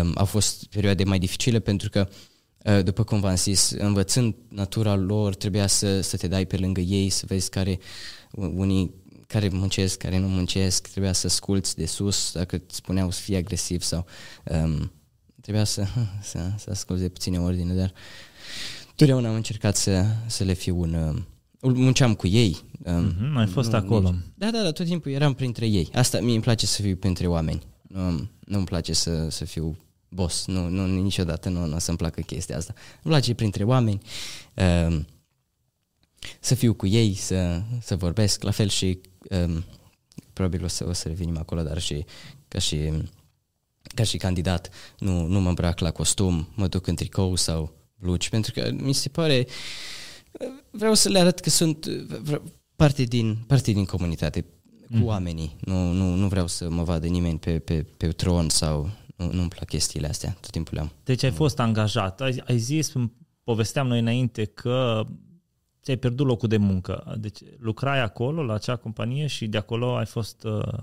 [0.00, 2.33] um, a fost perioade mai dificile pentru că uh, Eh,
[2.82, 7.08] după cum v-am zis, învățând natura lor, trebuia să, să te dai pe lângă ei,
[7.08, 7.78] să vezi care
[8.32, 8.94] unii
[9.26, 13.36] care muncesc, care nu muncesc, trebuia să asculți de sus, dacă îți spuneau să fii
[13.36, 14.06] agresiv sau
[14.44, 14.92] um,
[15.40, 15.86] trebuia să,
[16.30, 17.92] să, să asculți de puține ordine, dar
[18.94, 20.94] totdeauna am încercat să, să le fiu un...
[20.94, 22.56] Uh, munceam cu ei.
[22.84, 24.10] Um, mm-hmm, ai fost nu, acolo.
[24.10, 25.88] Nici, da, da, da, tot timpul eram printre ei.
[25.92, 27.62] Asta, mie îmi place să fiu printre oameni.
[27.94, 29.76] Um, nu îmi place să, să fiu
[30.14, 30.46] boss.
[30.46, 32.74] Nu, nu niciodată nu, nu o să-mi placă chestia asta.
[33.02, 34.00] Îmi place printre oameni
[34.54, 35.00] uh,
[36.40, 38.42] să fiu cu ei, să, să vorbesc.
[38.42, 39.00] La fel și
[39.30, 39.56] uh,
[40.32, 42.04] probabil o să, o să revenim acolo, dar și
[42.48, 42.90] ca și
[43.94, 48.28] ca și candidat nu, nu mă îmbrac la costum, mă duc în tricou sau blugi,
[48.28, 49.46] pentru că mi se pare
[50.70, 51.86] vreau să le arăt că sunt
[52.76, 55.04] parte din, parte din comunitate cu mm.
[55.04, 55.56] oamenii.
[55.60, 59.48] Nu, nu, nu vreau să mă vadă nimeni pe, pe, pe tron sau nu, nu-mi
[59.48, 60.92] plac chestiile astea, tot timpul le-am.
[61.04, 62.20] Deci ai fost angajat.
[62.20, 62.92] Ai, ai zis,
[63.44, 65.06] povesteam noi înainte că
[65.82, 67.16] ți-ai pierdut locul de muncă.
[67.18, 70.78] Deci lucrai acolo, la acea companie și de acolo ai fost uh,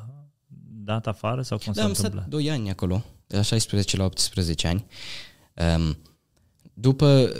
[0.83, 2.21] dat afară sau cum da, s-a am întâmplat?
[2.21, 4.85] stat 2 ani acolo, de la 16 la 18 ani.
[5.75, 5.97] Um,
[6.73, 7.31] după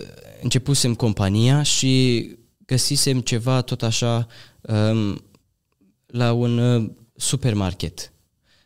[0.41, 2.25] începusem compania și
[2.65, 4.27] găsisem ceva tot așa
[4.62, 5.23] um,
[6.06, 8.13] la un uh, supermarket.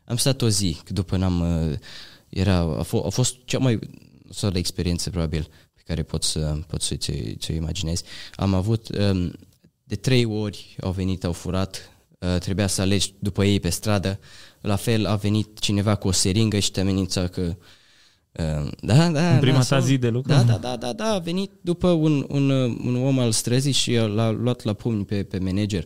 [0.05, 1.77] Am stat o zi după n-am uh,
[2.36, 3.80] era, a, f- a fost cea mai
[4.30, 8.04] soală experiență probabil pe care pot să, pot să ți, ți imaginezi.
[8.36, 9.34] Am avut, um,
[9.84, 14.19] de trei ori au venit, au furat, uh, trebuia să alegi după ei pe stradă,
[14.62, 17.56] la fel a venit cineva cu o seringă și te amenința că Uh,
[18.82, 20.32] da, da, în prima da, ta zi de lucru?
[20.32, 22.50] Da, da, da, da, da, a venit după un, un,
[22.86, 25.86] un om al străzii și l-a luat la pumni pe, pe manager.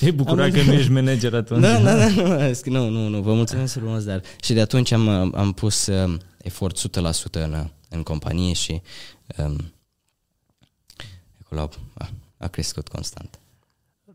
[0.00, 1.60] E bucurat că nu ești manager atunci.
[1.60, 5.08] Da, da, da, nu, nu, nu, nu vă mulțumesc frumos, dar și de atunci am,
[5.34, 6.82] am pus uh, efort 100%
[7.32, 8.82] în, în companie și
[9.36, 9.72] um,
[11.44, 13.38] acolo a, a crescut constant.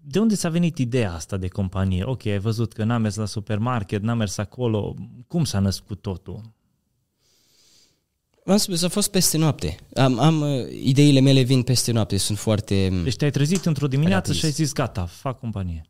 [0.01, 2.03] De unde ți-a venit ideea asta de companie?
[2.03, 4.95] Ok, ai văzut că n-am mers la supermarket, n-am mers acolo.
[5.27, 6.55] Cum s-a născut totul?
[8.51, 9.77] Am spus, a fost peste noapte.
[9.95, 13.01] Am, am, uh, ideile mele vin peste noapte, sunt foarte...
[13.03, 14.39] Deci te-ai trezit într-o dimineață rapiz.
[14.39, 15.81] și ai zis, gata, fac companie.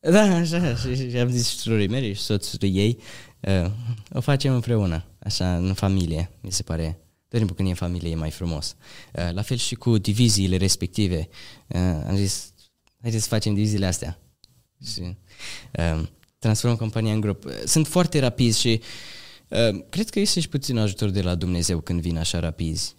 [0.00, 2.98] Da, așa, și, și am zis surorii mele și soțul ei,
[3.40, 3.70] uh,
[4.12, 6.98] o facem împreună, așa, în familie, mi se pare.
[7.28, 8.76] Tot timpul când e în familie e mai frumos.
[9.12, 11.28] Uh, la fel și cu diviziile respective.
[11.66, 12.52] Uh, am zis,
[13.00, 14.18] haideți să facem diviziile astea.
[14.86, 15.00] Și
[15.78, 16.02] uh,
[16.38, 17.44] transformăm compania în grup.
[17.64, 19.23] Sunt foarte rapizi și uh, Ehm,
[19.88, 22.96] cred că este și puțin ajutor de la Dumnezeu când vin așa rapizi.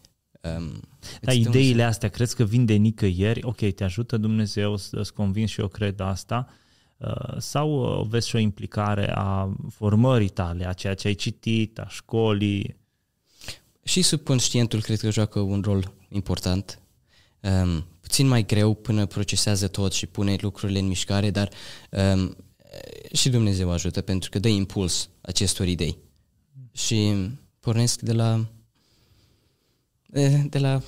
[0.57, 0.81] Um,
[1.21, 1.87] Dar ideile un...
[1.87, 3.43] astea, crezi că vin de nicăieri?
[3.43, 6.47] Ok, te ajută Dumnezeu să-ți convins și eu cred asta.
[6.97, 11.79] Uh, sau uh, vezi și o implicare a formării tale, a ceea ce ai citit,
[11.79, 12.77] a școlii?
[13.83, 16.79] Și subconștientul cred că joacă un rol important.
[17.39, 21.49] Um, puțin mai greu până procesează tot și pune lucrurile în mișcare, dar
[21.89, 22.35] um,
[23.13, 26.04] și Dumnezeu ajută pentru că dă impuls acestor idei.
[26.75, 27.13] Și
[27.59, 28.45] pornesc de la
[30.49, 30.81] de la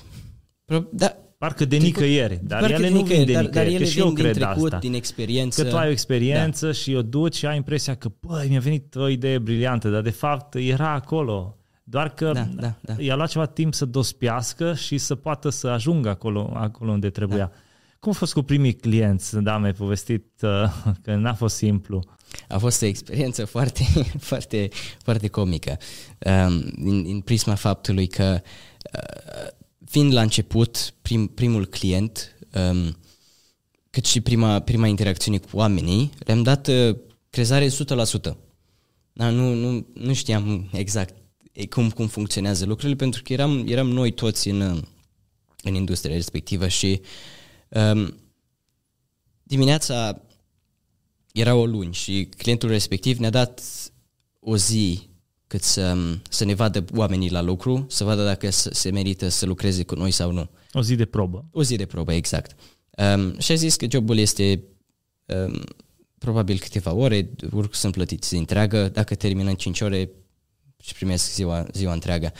[0.90, 3.98] da, Parcă de nicăieri, dar Parcă ele nu vin de dar, nicăieri, dar ele și
[3.98, 4.78] eu cred trecut, asta.
[4.78, 5.62] din experiență.
[5.62, 6.72] Că tu ai o experiență da.
[6.72, 10.10] și o duci și ai impresia că, băi, mi-a venit o idee brilliantă, dar de
[10.10, 11.58] fapt era acolo.
[11.82, 12.94] Doar că da, da, da.
[12.98, 17.38] i-a luat ceva timp să dospească și să poată să ajungă acolo, acolo unde trebuia.
[17.38, 17.52] Da.
[17.98, 19.36] Cum a fost cu primii clienți?
[19.36, 22.02] Da, mi-ai povestit uh, că n-a fost simplu.
[22.48, 23.84] A fost o experiență foarte,
[24.18, 24.68] foarte,
[25.02, 25.78] foarte comică.
[26.18, 28.40] Um, din, din prisma faptului că
[28.92, 29.46] uh,
[29.86, 32.36] fiind la început prim, primul client,
[32.70, 32.96] um,
[33.90, 36.96] cât și prima, prima interacțiune cu oamenii, le-am dat uh,
[37.30, 37.70] crezare 100%.
[39.12, 41.14] Da, nu, nu, nu știam exact
[41.70, 44.82] cum, cum funcționează lucrurile, pentru că eram, eram noi toți în,
[45.62, 47.00] în industria respectivă și
[47.68, 48.14] um,
[49.42, 50.22] dimineața
[51.32, 53.62] era o luni și clientul respectiv ne-a dat
[54.40, 55.08] o zi
[55.46, 55.96] cât să,
[56.28, 60.10] să ne vadă oamenii la lucru, să vadă dacă se merită să lucreze cu noi
[60.10, 60.50] sau nu.
[60.72, 61.44] O zi de probă.
[61.52, 62.56] O zi de probă, exact.
[62.90, 64.62] Um, și a zis că jobul este
[65.26, 65.64] um,
[66.18, 70.10] probabil câteva ore, urc sunt plătiți zi întreagă, dacă termină în 5 ore
[70.82, 72.32] și primesc ziua, ziua întreagă.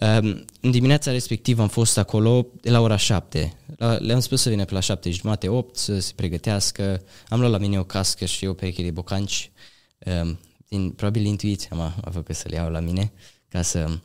[0.00, 3.56] Um, în dimineața respectivă am fost acolo de la ora 7.
[3.98, 7.02] Le-am spus să vină pe la 7 jumate, 8, să se pregătească.
[7.28, 9.50] Am luat la mine o cască și o pereche de bocanci.
[10.22, 13.12] Um, din, probabil intuiția m-a, a făcut să le iau la mine
[13.48, 13.98] ca să,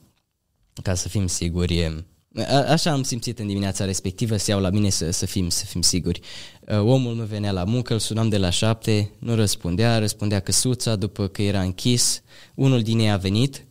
[0.81, 2.03] ca să fim siguri.
[2.35, 5.65] A, așa am simțit în dimineața respectivă să iau la mine să, să, fim, să
[5.65, 6.19] fim siguri.
[6.67, 11.27] Omul mă venea la muncă, îl sunam de la șapte, nu răspundea, răspundea căsuța după
[11.27, 12.21] că era închis.
[12.55, 13.64] Unul din ei a venit,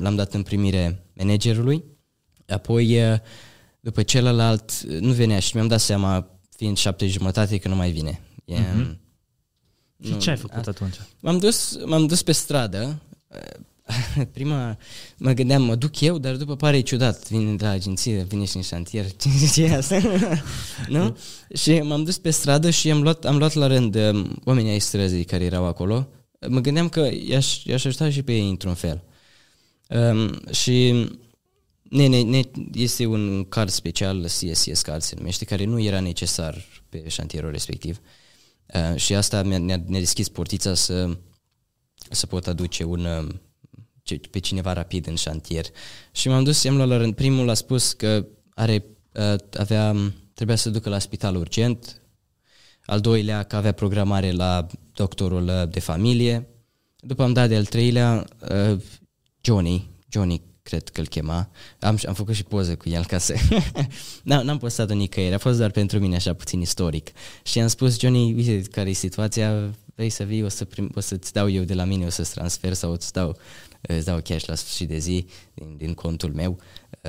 [0.00, 1.84] l-am dat în primire managerului,
[2.48, 3.20] apoi
[3.80, 8.20] după celălalt nu venea și mi-am dat seama, fiind șapte jumătate, că nu mai vine.
[8.44, 8.96] E, uh-huh.
[10.04, 10.94] Și nu, ce ai făcut a, atunci?
[11.20, 13.00] M-am dus, m-am dus pe stradă.
[14.32, 14.76] Prima
[15.16, 17.28] mă gândeam, mă duc eu, dar după pare ciudat.
[17.28, 19.06] Vine de la agenție, vine și în șantier.
[19.54, 20.00] Ce e asta?
[20.88, 21.16] nu?
[21.54, 24.78] și m-am dus pe stradă și am luat, am luat la rând um, oamenii ai
[24.78, 26.08] străzii care erau acolo.
[26.48, 29.02] Mă gândeam că i-aș, i-aș ajuta și pe ei într-un fel.
[29.90, 31.08] Um, și
[31.82, 32.40] ne, ne, ne,
[32.72, 38.00] este un card special, CSS card se numește, care nu era necesar pe șantierul respectiv.
[38.02, 38.08] Uh,
[38.74, 41.16] Uh, și asta mi-a, ne-a, ne deschis portița să,
[42.10, 45.66] să pot aduce un, uh, pe cineva rapid în șantier.
[46.12, 47.14] Și m-am dus, i-am luat la rând.
[47.14, 49.94] Primul a spus că are, uh, avea,
[50.34, 52.02] trebuia să ducă la spital urgent,
[52.84, 56.48] al doilea că avea programare la doctorul de familie,
[57.00, 58.26] după am dat de al treilea,
[59.40, 61.50] Johnny, Johnny cred că îl chema.
[61.80, 63.34] Am, am făcut și poze cu el ca să...
[64.22, 67.10] n-am, n-am postat-o nicăieri, a fost doar pentru mine așa puțin istoric.
[67.42, 71.00] Și am spus, Johnny, uite care e situația, vrei să vii, o, să prim, o
[71.00, 73.38] să-ți dau eu de la mine, o să-ți transfer sau îți dau,
[73.80, 76.58] îți dau cash la sfârșit de zi din, din contul meu.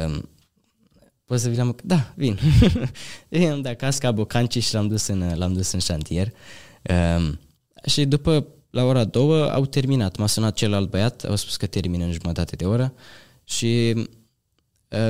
[0.05, 0.29] Um,
[1.25, 2.39] poți să vii la Da, vin.
[3.51, 6.33] am dat casca bocanci și l-am dus în, l-am dus în șantier.
[7.17, 7.39] Um,
[7.85, 10.17] și după la ora două au terminat.
[10.17, 12.93] M-a sunat celălalt băiat, au spus că termină în jumătate de oră
[13.43, 13.93] și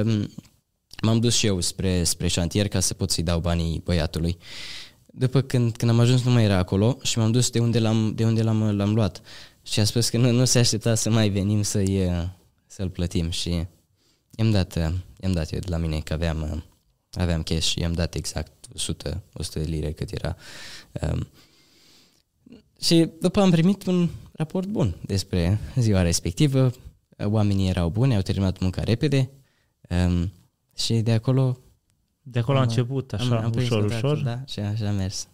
[0.03, 0.29] um,
[1.01, 4.37] m-am dus și eu spre, spre șantier ca să pot să-i dau banii băiatului.
[5.05, 8.13] După când, când am ajuns nu mai era acolo și m-am dus de unde l-am,
[8.15, 9.21] de unde l-am, l-am luat
[9.63, 12.09] și a spus că nu, nu se aștepta să mai venim să-i,
[12.67, 13.65] să-l plătim și
[14.35, 14.75] i-am dat,
[15.21, 16.63] i-am dat eu de la mine că aveam,
[17.11, 20.35] aveam cash și i-am dat exact 100, 100 de lire cât era.
[21.01, 21.27] Um,
[22.81, 26.71] și după am primit un raport bun despre ziua respectivă,
[27.23, 29.29] oamenii erau buni, au terminat munca repede
[29.89, 30.31] um,
[30.75, 31.57] și de acolo...
[32.21, 34.21] De acolo am, a început așa, am, am ușor, ușor.
[34.21, 35.27] Da, și așa a mers.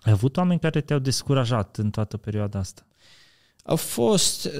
[0.00, 2.86] Ai avut oameni care te-au descurajat în toată perioada asta?
[3.64, 4.50] Au fost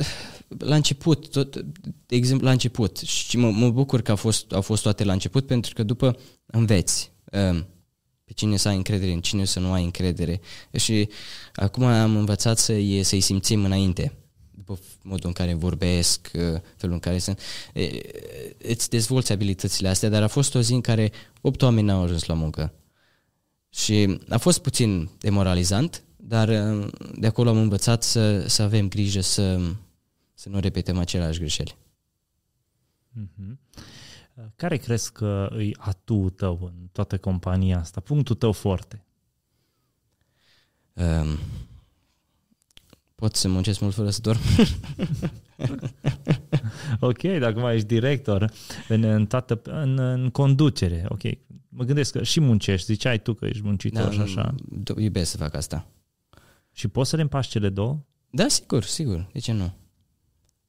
[0.59, 1.57] la început, tot,
[2.07, 5.13] de exemplu la început și mă, mă bucur că au fost, au fost toate la
[5.13, 7.67] început pentru că după înveți um,
[8.33, 10.41] pe cine să ai încredere, în cine să nu ai încredere
[10.73, 11.09] și
[11.55, 14.13] acum am învățat să-i, să-i simțim înainte
[14.51, 17.41] după modul în care vorbesc, uh, felul în care sunt,
[18.59, 22.25] îți dezvolți abilitățile astea, dar a fost o zi în care opt oameni n-au ajuns
[22.25, 22.73] la muncă.
[23.69, 29.21] Și a fost puțin demoralizant, dar uh, de acolo am învățat să, să avem grijă
[29.21, 29.61] să,
[30.35, 31.77] să nu repetăm aceleași greșeli.
[33.21, 33.59] Mm-hmm.
[34.57, 38.01] Care crezi că îi atu tău în toată compania asta?
[38.01, 39.05] Punctul tău foarte?
[40.93, 41.39] Um,
[43.15, 44.39] Pot să muncesc mult fără să dorm.
[47.01, 48.53] ok, dacă mai ești director
[48.89, 51.23] în, în, toată, în, în conducere, ok,
[51.69, 54.55] mă gândesc că și muncești, ziceai tu că ești muncitor Da, și așa.
[54.83, 55.87] do- iubesc să fac asta.
[56.73, 58.01] Și poți să le împaci cele două?
[58.31, 59.29] Da, sigur, sigur.
[59.33, 59.73] De ce nu?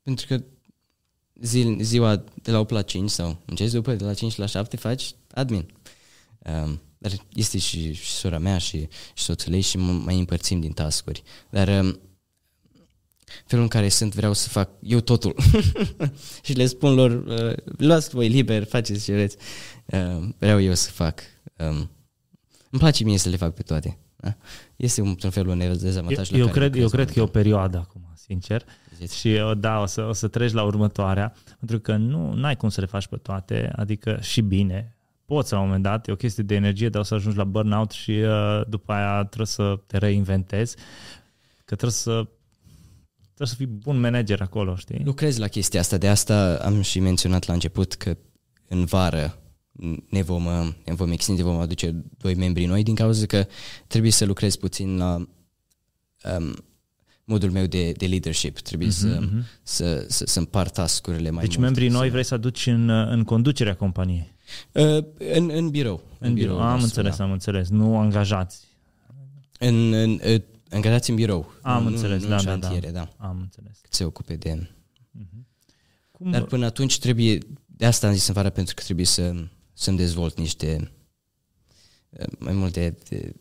[0.02, 0.44] Pentru că
[1.42, 4.78] zi, ziua de la 8 la 5 sau începi după de la 5 la 7
[4.78, 5.74] faci admin.
[6.40, 10.60] Um, dar este și, și sora mea și, și soțul ei și m- mai împărțim
[10.60, 11.24] din taskuri.
[11.50, 12.00] Dar um,
[13.46, 15.36] felul în care sunt vreau să fac eu totul.
[16.46, 19.38] și le spun lor, uh, luați voi liber, faceți ce vreți.
[19.86, 21.22] Uh, vreau eu să fac.
[21.58, 21.90] Um,
[22.70, 23.98] îmi place mie să le fac pe toate.
[24.16, 24.38] Da?
[24.76, 27.20] Este un, un fel un dezavantaj Eu, la eu, care cred, eu lucrez cred că
[27.20, 27.42] e o momentan.
[27.42, 28.66] perioadă acum, sincer.
[29.06, 29.18] Zici?
[29.18, 32.70] Și uh, da, o să, o să treci la următoarea, pentru că nu ai cum
[32.70, 34.98] să le faci pe toate, adică și bine.
[35.26, 37.44] Poți la un moment dat, e o chestie de energie, dar o să ajungi la
[37.44, 40.76] burnout și uh, după aia trebuie să te reinventezi,
[41.66, 42.28] că trebuie să
[43.20, 45.02] trebuie să fii bun manager acolo, știi?
[45.04, 48.18] Lucrez la chestia asta, de asta am și menționat la început că
[48.68, 49.38] în vară
[50.10, 53.46] ne vom, uh, ne vom extinde, vom aduce doi membri noi din cauza că
[53.88, 55.16] trebuie să lucrez puțin la
[56.38, 56.56] um,
[57.24, 58.60] modul meu de, de leadership.
[58.60, 59.46] Trebuie Mhm, să, mhm.
[59.64, 61.66] să, să, să împart tascurile mai Deci mult.
[61.68, 64.34] membrii să, noi vrei să aduci în, uh, în conducerea companiei.
[64.72, 66.04] Uh, în, în birou.
[66.20, 66.60] În birou.
[66.62, 67.24] Am nostru, înțeles, Da.
[67.24, 67.70] am înțeles.
[67.70, 68.68] Nu angajați.
[69.60, 71.54] În, în, uh, angajați în birou.
[71.62, 72.62] Am nu, înțeles, nu da, în da, da.
[72.68, 73.10] șantiere, da.
[73.18, 73.78] Am înțeles.
[73.82, 74.70] Cât se ocupe de...
[76.12, 79.34] Cum, Dar până atunci trebuie, de asta am zis în vară, pentru că trebuie să,
[79.74, 80.92] să-mi dezvolt niște,
[82.10, 83.34] eh, mai multe, de,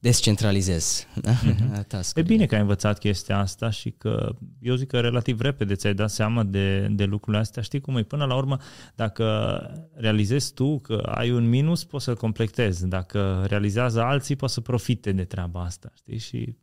[0.00, 1.30] descentralizez da?
[1.30, 1.74] Mhm.
[1.78, 5.74] E task bine că ai învățat chestia asta și că eu zic că relativ repede
[5.74, 7.62] ți-ai dat seama de, de lucrurile astea.
[7.62, 8.02] Știi cum e?
[8.02, 8.56] Până la urmă,
[8.94, 9.60] dacă
[9.94, 12.86] realizezi tu că ai un minus, poți să-l completezi.
[12.86, 15.92] Dacă realizează alții, poți să profite de treaba asta.
[15.94, 16.18] Știi?
[16.18, 16.56] Și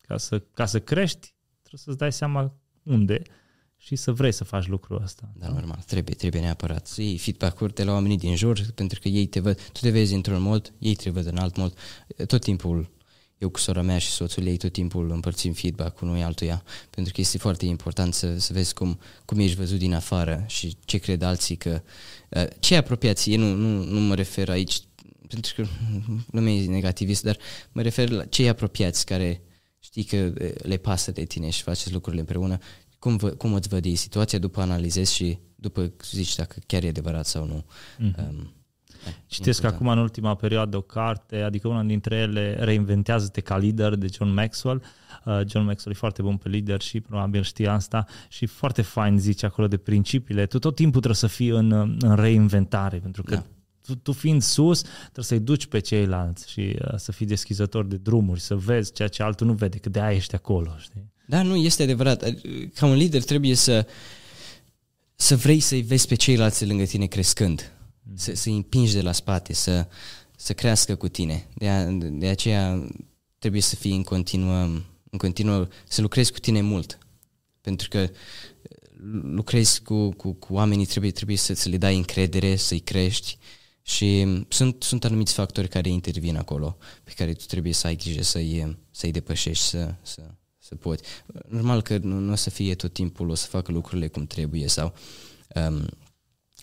[0.00, 3.22] ca să, ca să crești, trebuie să-ți dai seama unde
[3.86, 5.28] și să vrei să faci lucrul ăsta.
[5.38, 9.08] Da, normal, trebuie, trebuie neapărat să iei feedback-uri de la oamenii din jur, pentru că
[9.08, 11.74] ei te văd, tu te vezi într-un mod, ei te văd în alt mod.
[12.26, 12.90] Tot timpul,
[13.38, 17.20] eu cu sora mea și soțul ei, tot timpul împărțim feedback unui altuia, pentru că
[17.20, 21.22] este foarte important să, să vezi cum, cum ești văzut din afară și ce cred
[21.22, 21.82] alții că...
[22.30, 24.80] uh, Ce apropiați, eu nu, nu, nu mă refer aici,
[25.28, 25.66] pentru că
[26.30, 27.38] lumea e negativist, dar
[27.72, 29.40] mă refer la cei apropiați care
[29.78, 32.58] știi că uh, le pasă de tine și faceți lucrurile împreună,
[33.06, 36.88] cum, vă, cum îți văd ei situația, după analizezi și după zici dacă chiar e
[36.88, 37.64] adevărat sau nu.
[37.98, 38.14] Mhm.
[38.28, 38.52] Um,
[39.04, 39.74] da, Citesc important.
[39.74, 44.30] acum în ultima perioadă o carte, adică una dintre ele, Reinventează-te ca lider, de John
[44.32, 44.82] Maxwell.
[45.24, 49.46] Uh, John Maxwell e foarte bun pe leadership, probabil știi asta, și foarte fain zice
[49.46, 50.46] acolo de principiile.
[50.46, 53.44] Tu tot timpul trebuie să fii în, în reinventare, pentru că Da.
[53.80, 57.96] tu, tu fiind sus, trebuie să-i duci pe ceilalți și uh, să fii deschizător de
[57.96, 61.14] drumuri, să vezi ceea ce altul nu vede, că de-aia ești acolo, știi?
[61.26, 62.24] Da, nu, este adevărat.
[62.74, 63.86] Ca un lider trebuie să
[65.16, 67.72] să vrei să-i vezi pe ceilalți lângă tine crescând,
[68.14, 69.88] să, să-i împingi de la spate, să,
[70.36, 71.46] să crească cu tine.
[71.54, 72.88] De, a, de aceea
[73.38, 74.62] trebuie să fii în continuă,
[75.10, 76.98] în continuă, să lucrezi cu tine mult.
[77.60, 78.10] Pentru că
[79.22, 83.38] lucrezi cu, cu, cu oamenii, trebuie, trebuie să, să le dai încredere, să-i crești
[83.82, 88.22] și sunt, sunt anumiți factori care intervin acolo, pe care tu trebuie să ai grijă
[88.22, 90.22] să-i, să-i depășești, să, să,
[90.66, 91.02] să poți.
[91.48, 94.68] Normal că nu, nu o să fie tot timpul, o să facă lucrurile cum trebuie
[94.68, 94.94] sau
[95.54, 95.86] um,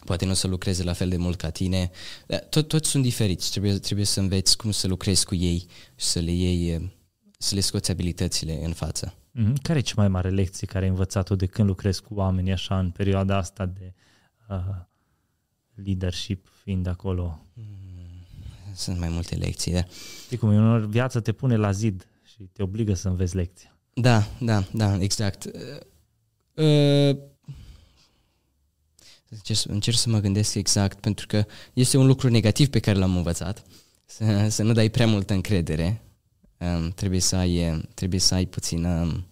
[0.06, 1.92] poate nu o să lucreze la fel de mult ca tine.
[2.28, 6.06] Dar Tot, toți sunt diferiți, trebuie, trebuie să înveți cum să lucrezi cu ei și
[6.06, 6.92] să le iei,
[7.38, 9.14] să le scoți abilitățile în față.
[9.32, 9.54] Mhm.
[9.62, 12.80] Care e cea mai mare lecție care ai învățat-o de când lucrezi cu oamenii așa
[12.80, 13.94] în perioada asta de
[14.50, 14.58] uh,
[15.74, 17.46] leadership fiind acolo?
[18.76, 19.88] Sunt mai multe lecții, dar
[20.24, 23.73] Știi cum, în viață te pune la zid și te obligă să înveți lecția.
[23.94, 25.46] Da, da, da, exact.
[25.46, 27.18] Uh, uh,
[29.30, 32.98] încerc, să- încerc să mă gândesc exact, pentru că este un lucru negativ pe care
[32.98, 33.64] l-am învățat,
[34.06, 36.02] să, să nu dai prea multă încredere.
[36.58, 39.24] Um, trebuie să ai, trebuie să ai puțină...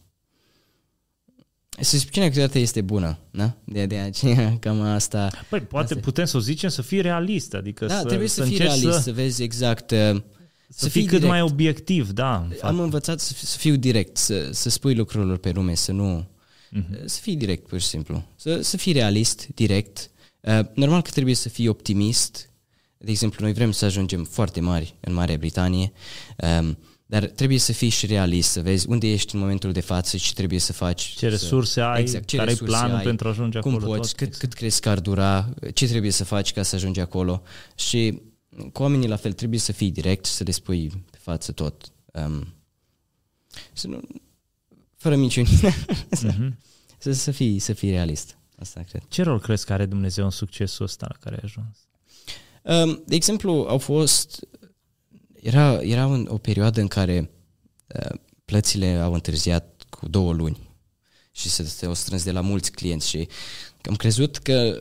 [1.82, 3.54] Suspiciunea câteodată este bună, da?
[3.64, 5.30] De, de aceea, cam asta...
[5.50, 8.44] Păi, poate Asta- putem să o zicem să fii realist, adică Da, să, trebuie să,
[8.44, 9.92] fii încerci realist, să, să vezi exact...
[9.92, 10.22] Uh,
[10.74, 11.32] să, să fii fii cât direct.
[11.32, 12.36] mai obiectiv, da.
[12.36, 12.64] în fapt.
[12.64, 16.26] am învățat să, fi- să fiu direct, să, să spui lucrurilor pe nume, să nu...
[16.70, 17.08] Mhm.
[17.08, 18.24] Să fii direct, pur și simplu.
[18.36, 20.10] Să, să fii realist, direct.
[20.40, 22.50] Uh, normal că trebuie să fii optimist.
[22.98, 25.92] De exemplu, noi vrem să ajungem foarte mari în Marea Britanie,
[26.60, 30.18] um, dar trebuie să fii și realist, să vezi unde ești în momentul de față
[30.18, 31.02] și ce trebuie să faci.
[31.02, 33.76] Ce să, resurse ai, exact, ce care e resurse planul ai, pentru a ajunge cum
[33.76, 33.96] acolo.
[33.96, 34.44] poți, tot, cât, exact.
[34.44, 37.42] cât crezi că ar dura, ce trebuie să faci ca să ajungi acolo.
[37.76, 38.22] Și
[38.74, 41.92] cu oamenii la fel trebuie să fii direct, să le spui pe față tot.
[42.14, 42.54] Um,
[43.74, 44.02] să nu,
[44.96, 45.50] fără minciuni.
[46.22, 46.58] Mhm.
[46.98, 48.38] Să, să, fii, să fii realist.
[48.60, 49.02] Asta cred.
[49.08, 51.78] Ce rol crezi că are Dumnezeu în succesul ăsta la care ai ajuns?
[52.64, 54.48] Um, de exemplu, au fost...
[55.34, 57.32] Era, era un, o perioadă în care
[57.96, 60.70] uh, plățile au întârziat cu două luni
[61.32, 63.28] și se, se au strâns de la mulți clienți și
[63.84, 64.80] am crezut că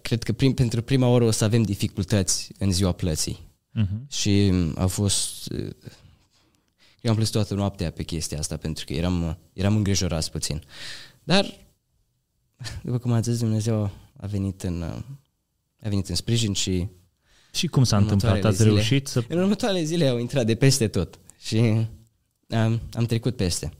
[0.00, 3.38] cred că prim, pentru prima oară o să avem dificultăți în ziua plății.
[3.80, 4.08] Uh-huh.
[4.08, 5.52] Și a fost...
[7.00, 10.62] Eu am plâns toată noaptea pe chestia asta pentru că eram, eram îngrijorat puțin.
[11.24, 11.66] Dar,
[12.82, 14.82] după cum ați zis, Dumnezeu a venit în,
[15.82, 16.86] a venit în sprijin și...
[17.52, 18.44] Și cum s-a întâmplat?
[18.44, 19.24] Ați zile, reușit să...
[19.28, 21.86] În următoarele zile au intrat de peste tot și
[22.48, 23.72] am, am trecut peste.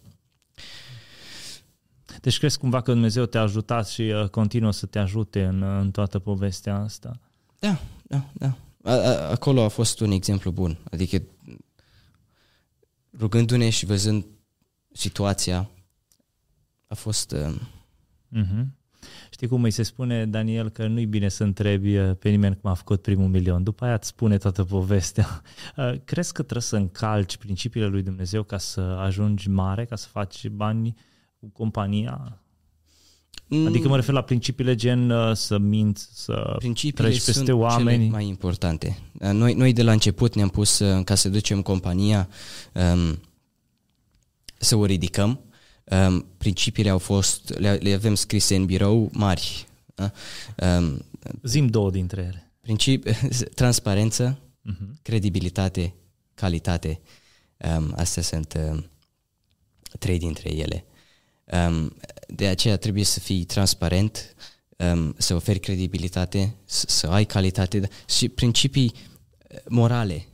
[2.21, 5.81] Deci crezi cumva că Dumnezeu te-a ajutat și uh, continuă să te ajute în, uh,
[5.81, 7.21] în toată povestea asta?
[7.59, 8.57] Da, da, da.
[8.83, 10.79] A, a, acolo a fost un exemplu bun.
[10.91, 11.23] Adică
[13.19, 14.25] rugându-ne și văzând
[14.93, 15.71] situația
[16.87, 17.33] a fost...
[17.33, 17.55] Uh...
[18.37, 18.65] Uh-huh.
[19.31, 22.71] Știi cum îi se spune, Daniel, că nu-i bine să întrebi uh, pe nimeni cum
[22.71, 23.63] a făcut primul milion.
[23.63, 25.43] După aia îți spune toată povestea.
[26.05, 30.49] Crezi că trebuie să încalci principiile lui Dumnezeu ca să ajungi mare, ca să faci
[30.49, 30.95] bani
[31.41, 32.43] cu compania?
[33.47, 33.67] Mm.
[33.67, 37.99] Adică mă refer la principiile gen uh, să minți, să principiile treci peste sunt oameni.
[37.99, 38.99] Cele mai importante.
[39.21, 42.29] Uh, noi, noi de la început ne-am pus uh, ca să ducem compania
[42.73, 43.21] um,
[44.59, 45.41] să o ridicăm.
[45.85, 49.67] Um, principiile au fost, le, le avem scrise în birou mari.
[50.79, 51.05] Um,
[51.43, 52.53] Zim două dintre ele.
[52.61, 53.11] Principi,
[53.55, 55.03] transparență, uh-huh.
[55.03, 55.95] credibilitate,
[56.35, 57.01] calitate.
[57.77, 58.91] Um, astea sunt um,
[59.99, 60.85] trei dintre ele.
[61.53, 61.97] Um,
[62.27, 64.35] de aceea trebuie să fii transparent,
[64.77, 70.27] um, să oferi credibilitate, să, să ai calitate și principii uh, morale.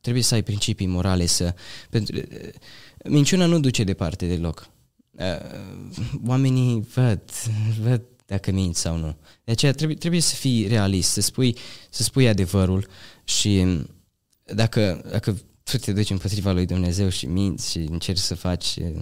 [0.00, 1.26] Trebuie să ai principii morale.
[1.26, 1.54] Să,
[1.90, 2.24] pentru, uh,
[3.04, 4.68] minciuna nu duce departe deloc.
[5.10, 5.24] Uh,
[6.26, 7.20] oamenii văd,
[7.80, 9.16] văd dacă minți sau nu.
[9.44, 11.56] De aceea trebuie, trebuie să fii realist, să spui,
[11.90, 12.86] să spui adevărul
[13.24, 13.86] și um,
[14.44, 19.00] dacă, dacă tu te duci împotriva lui Dumnezeu și minți și încerci să faci uh,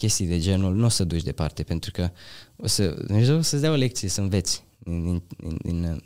[0.00, 2.10] chestii de genul, nu o să duci departe, pentru că
[2.56, 5.22] o să, Dumnezeu o să-ți dea o lecție, să înveți din, din,
[5.62, 6.02] din,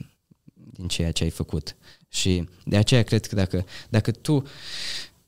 [0.54, 1.76] din ceea ce ai făcut.
[2.08, 4.44] Și de aceea cred că dacă, dacă tu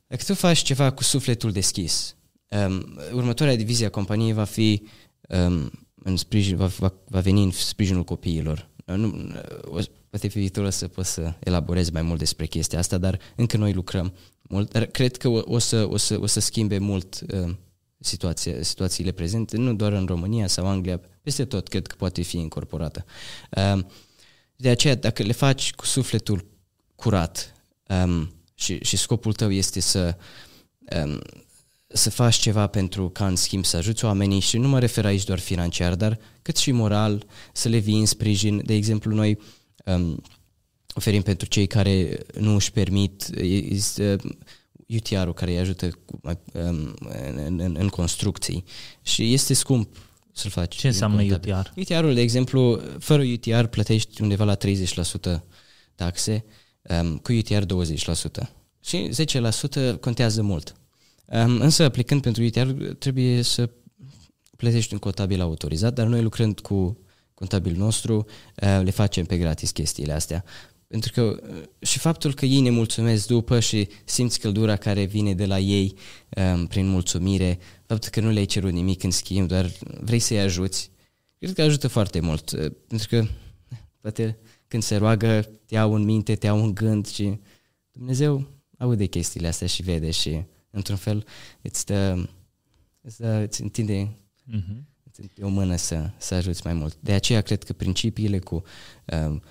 [0.07, 2.17] dacă tu faci ceva cu sufletul deschis,
[2.49, 4.83] um, următoarea divizie a companiei va fi
[5.29, 5.71] um,
[6.03, 8.69] în sprijin, va, va, va veni în sprijinul copiilor.
[8.85, 9.33] Nu,
[9.65, 13.57] o, poate pe viitor să pot să elaborez mai mult despre chestia asta, dar încă
[13.57, 14.13] noi lucrăm
[14.43, 17.55] mult, dar cred că o, o, să, o, să, o să schimbe mult uh,
[17.99, 22.37] situație, situațiile prezente, nu doar în România sau Anglia, peste tot cred că poate fi
[22.37, 23.05] incorporată.
[23.51, 23.87] Um,
[24.57, 26.47] de aceea, dacă le faci cu sufletul
[26.95, 27.55] curat
[27.89, 30.17] um, și, și scopul tău este să,
[31.05, 31.21] um,
[31.87, 35.25] să faci ceva pentru ca în schimb să ajuți oamenii și nu mă refer aici
[35.25, 38.63] doar financiar, dar cât și moral, să le vii în sprijin.
[38.65, 39.39] De exemplu, noi
[39.85, 40.23] um,
[40.95, 43.31] oferim pentru cei care nu își permit,
[43.69, 44.17] este,
[44.87, 46.95] UTR-ul care îi ajută cu, um,
[47.37, 48.65] în, în, în construcții
[49.03, 49.97] și este scump
[50.33, 50.77] să-l faci.
[50.77, 51.69] Ce înseamnă UTR?
[51.77, 55.43] UTR-ul, de exemplu, fără UTR plătești undeva la 30%
[55.95, 56.45] taxe,
[56.83, 58.51] um, cu UTR 20%.
[58.81, 59.11] Și
[59.95, 60.75] 10% contează mult.
[61.27, 62.69] Um, însă, aplicând pentru UTR,
[62.99, 63.71] trebuie să
[64.57, 66.99] plătești un contabil autorizat, dar noi lucrând cu
[67.35, 68.17] contabilul nostru,
[68.63, 70.45] uh, le facem pe gratis chestiile astea.
[70.87, 75.35] Pentru că uh, și faptul că ei ne mulțumesc după și simți căldura care vine
[75.35, 75.95] de la ei
[76.37, 79.71] um, prin mulțumire, faptul că nu le-ai cerut nimic în schimb, doar
[80.01, 80.91] vrei să-i ajuți,
[81.39, 82.51] cred că ajută foarte mult.
[82.51, 83.27] Uh, pentru că
[84.01, 87.41] poate când se roagă, te iau în minte, te iau în gând și
[87.93, 88.47] Dumnezeu
[88.79, 91.27] aude chestiile astea și vede și într-un fel
[91.63, 92.29] îți, dă,
[93.01, 94.17] îți, dă, îți întinde
[94.49, 94.83] uh-huh.
[95.03, 96.97] îți întinde o mână să, să ajuți mai mult.
[97.01, 98.63] De aceea cred că principiile cu
[99.05, 99.43] um,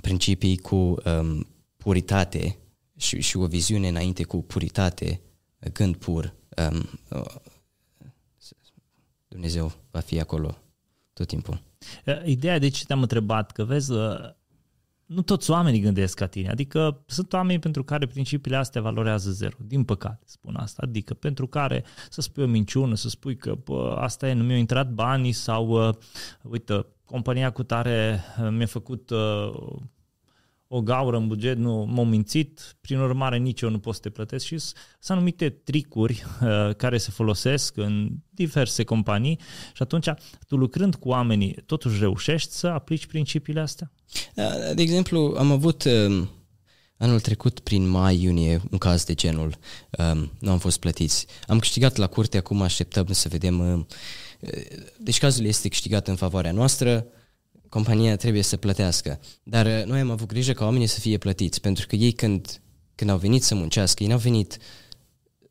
[0.00, 1.46] principii cu um,
[1.76, 2.58] puritate
[2.96, 5.20] și, și o viziune înainte cu puritate,
[5.72, 6.34] gând pur,
[6.70, 7.34] um, uh,
[9.28, 10.56] Dumnezeu va fi acolo
[11.12, 11.62] tot timpul.
[12.24, 14.14] Ideea de ce te-am întrebat, că vezi, uh,
[15.06, 19.56] nu toți oamenii gândesc ca tine, adică sunt oameni pentru care principiile astea valorează zero,
[19.66, 23.96] din păcate spun asta, adică pentru care să spui o minciună, să spui că bă,
[23.98, 25.94] asta e, nu mi-au intrat banii sau, uh,
[26.42, 29.78] uite, compania cu tare uh, mi-a făcut uh,
[30.72, 34.10] o gaură în buget, nu m-au mințit, prin urmare nici eu nu pot să te
[34.10, 34.74] plătesc și sunt
[35.08, 39.38] anumite tricuri uh, care se folosesc în diverse companii
[39.74, 40.08] și atunci
[40.46, 43.92] tu lucrând cu oamenii totuși reușești să aplici principiile astea?
[44.34, 46.28] Da, de exemplu, am avut um,
[46.96, 49.54] anul trecut prin mai-iunie un caz de genul,
[49.98, 51.26] um, nu am fost plătiți.
[51.46, 53.84] Am câștigat la curte, acum așteptăm să vedem uh,
[54.98, 57.06] deci cazul este câștigat în favoarea noastră,
[57.68, 59.20] compania trebuie să plătească.
[59.42, 62.60] Dar uh, noi am avut grijă ca oamenii să fie plătiți, pentru că ei când,
[62.94, 64.58] când au venit să muncească, ei n-au venit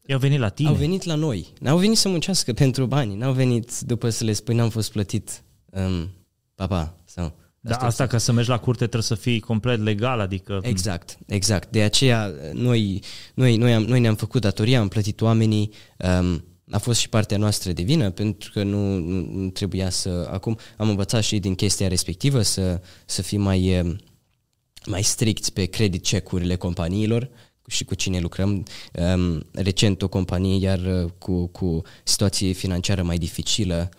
[0.06, 0.70] ei au venit la tine.
[0.70, 1.54] Au venit la noi.
[1.60, 3.16] N-au venit să muncească pentru bani.
[3.16, 6.10] N-au venit după să le spui n-am fost plătit um,
[6.56, 10.20] papa sau da, asta, asta ca să mergi la curte trebuie să fii complet legal,
[10.20, 10.60] adică...
[10.62, 11.72] Exact, exact.
[11.72, 13.02] De aceea noi,
[13.34, 17.38] noi, noi, am, noi ne-am făcut datoria, am plătit oamenii, um, a fost și partea
[17.38, 20.30] noastră de vină, pentru că nu, nu, nu trebuia să...
[20.32, 23.98] Acum am învățat și din chestia respectivă să, să fim mai, um,
[24.86, 27.30] mai stricți pe credit check-urile companiilor
[27.68, 28.66] și cu cine lucrăm.
[29.16, 33.90] Um, recent o companie, iar uh, cu, cu situație financiară mai dificilă,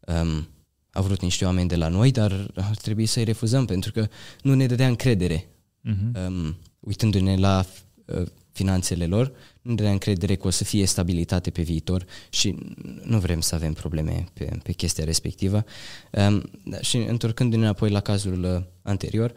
[0.00, 0.48] um,
[0.90, 4.08] a vrut niște oameni de la noi, dar ar trebui să-i refuzăm pentru că
[4.42, 5.48] nu ne dădea încredere.
[5.88, 6.26] Uh-huh.
[6.26, 7.64] Um, uitându-ne la
[8.04, 9.26] uh, finanțele lor,
[9.62, 12.56] nu ne dădea încredere că o să fie stabilitate pe viitor și
[13.02, 15.64] nu vrem să avem probleme pe, pe chestia respectivă.
[16.10, 16.50] Um,
[16.80, 19.32] și întorcându-ne înapoi la cazul uh, anterior,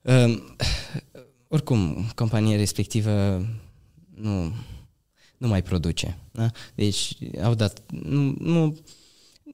[0.00, 0.56] um,
[1.48, 3.46] oricum, compania respectivă
[4.14, 4.54] nu,
[5.36, 6.18] nu mai produce.
[6.30, 6.50] Da?
[6.74, 7.82] Deci au dat...
[7.90, 8.78] Nu, nu,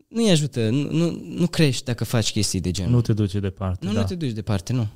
[0.09, 2.93] nu-i ajută, nu, nu, nu crești dacă faci chestii de genul.
[2.93, 3.87] Nu te duce departe.
[3.87, 4.01] Nu, da.
[4.01, 4.89] nu te duci departe, nu.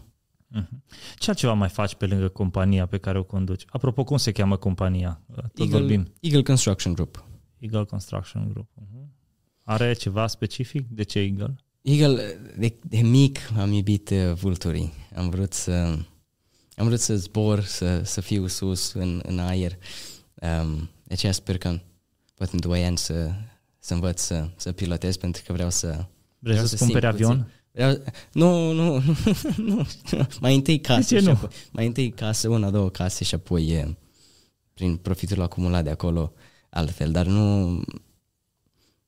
[0.60, 0.68] Uh-huh.
[1.16, 3.64] Ce altceva mai faci pe lângă compania pe care o conduci?
[3.68, 5.20] Apropo, cum se cheamă compania?
[5.34, 6.12] Tot Eagle, vorbim.
[6.20, 7.24] Eagle Construction Group.
[7.58, 8.68] Eagle Construction Group.
[8.80, 9.06] Uh-huh.
[9.62, 10.86] Are ceva specific?
[10.88, 11.56] De ce Eagle?
[11.82, 14.92] Eagle, de, de mic am iubit uh, vulturii.
[15.14, 15.98] Am vrut să
[16.76, 19.72] am vrut să zbor, să, să fiu sus în, în aer.
[20.34, 21.80] Um, de aceea sper că
[22.34, 23.30] poate în doi ani să,
[23.78, 25.86] să învăț să, să pilotez pentru că vreau să...
[26.38, 27.34] Vrei vreau să, să cumperi avion?
[27.34, 27.50] Vreau,
[28.32, 28.72] nu, nu,
[29.56, 31.14] nu, nu, mai întâi casă.
[31.14, 31.30] De ce nu?
[31.30, 33.96] Apoi, mai întâi casă, una, două case și apoi e,
[34.74, 36.32] prin profitul acumulat de acolo
[36.70, 37.66] altfel, dar nu,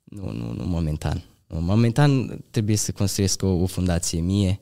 [0.05, 1.25] nu, nu, nu momentan.
[1.47, 4.61] Momentan trebuie să construiesc o, o fundație mie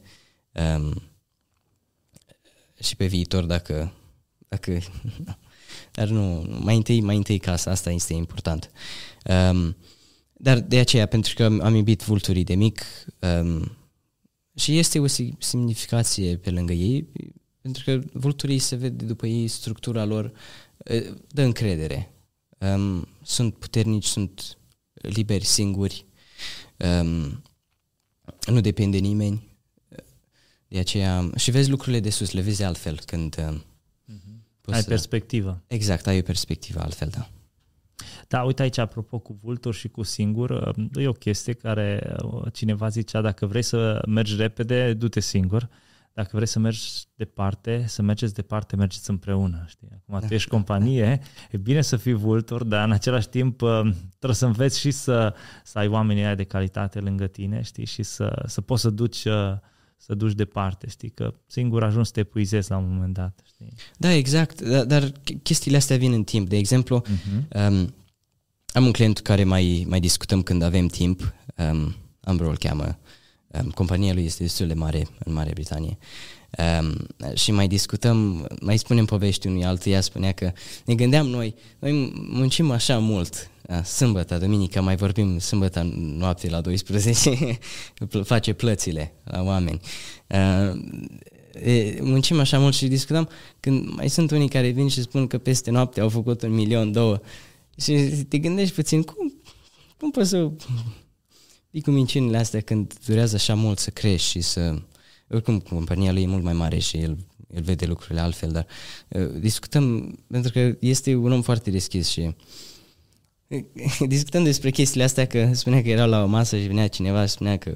[0.76, 1.02] um,
[2.80, 3.92] și pe viitor dacă,
[4.48, 4.78] dacă
[5.96, 8.70] dar nu, mai întâi, mai întâi casa, asta este important.
[9.24, 9.76] Um,
[10.32, 12.84] dar de aceea, pentru că am iubit vulturii de mic
[13.20, 13.76] um,
[14.54, 15.06] și este o
[15.38, 17.08] semnificație pe lângă ei,
[17.60, 20.32] pentru că vulturii se vede după ei, structura lor
[21.28, 22.12] dă încredere.
[22.58, 24.58] Um, sunt puternici, sunt
[24.92, 26.06] liberi, singuri,
[26.76, 27.42] um,
[28.46, 29.50] nu depinde nimeni.
[30.68, 33.34] De aceea, și vezi lucrurile de sus, le vezi altfel când...
[33.34, 33.70] Uh-huh.
[34.64, 35.62] Ai să, perspectivă.
[35.66, 37.30] Exact, ai o perspectivă altfel, da.
[38.28, 42.16] Da, uite aici, apropo cu vulturi și cu singur, e o chestie care
[42.52, 45.68] cineva zicea, dacă vrei să mergi repede, du-te singur.
[46.14, 46.80] Dacă vrei să mergi
[47.14, 49.64] departe, să mergeți departe, mergeți împreună.
[49.68, 49.88] Știi?
[49.92, 51.20] Acum tu ești companie,
[51.50, 53.58] e bine să fii vultur, dar în același timp
[54.18, 55.34] trebuie să înveți și să,
[55.64, 57.86] să ai oamenii de calitate lângă tine știi?
[57.86, 59.26] și să, să poți să duci
[60.04, 63.72] să duci departe, știi, că singur ajungi să te epuizezi la un moment dat, știi.
[63.96, 66.48] Da, exact, dar, dar chestiile astea vin în timp.
[66.48, 67.68] De exemplu, uh-huh.
[67.68, 67.94] um,
[68.72, 72.98] am un client care mai, mai discutăm când avem timp, um, Ambro îl cheamă,
[73.46, 75.98] um, compania lui este destul de mare în Marea Britanie.
[76.80, 80.52] Um, și mai discutăm, mai spunem povești unui altuia, spunea că
[80.84, 83.50] ne gândeam noi, noi muncim așa mult
[83.84, 87.58] sâmbătă, duminică, mai vorbim sâmbătă noapte la 12,
[88.22, 89.80] face plățile la oameni.
[92.00, 93.28] Muncim așa mult și discutăm
[93.60, 96.92] când mai sunt unii care vin și spun că peste noapte au făcut un milion,
[96.92, 97.20] două
[97.76, 97.92] și
[98.28, 99.32] te gândești puțin cum,
[99.98, 100.50] cum poți să
[101.70, 104.82] fii cu minciunile astea când durează așa mult să crești și să...
[105.30, 107.16] Oricum, compania lui e mult mai mare și el,
[107.54, 108.66] el vede lucrurile altfel, dar
[109.08, 112.32] uh, discutăm pentru că este un om foarte deschis și uh,
[114.06, 117.32] discutăm despre chestiile astea, că spunea că era la o masă și venea cineva și
[117.32, 117.74] spunea că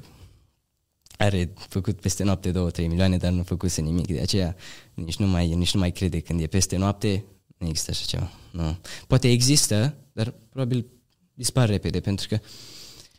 [1.17, 4.07] are făcut peste noapte 2-3 milioane, dar nu făcuse nimic.
[4.07, 4.55] De aceea
[4.93, 7.25] nici nu, mai, nici nu mai crede când e peste noapte,
[7.57, 8.31] nu există așa ceva.
[8.51, 8.77] Nu.
[9.07, 10.85] Poate există, dar probabil
[11.33, 12.39] dispar repede, pentru că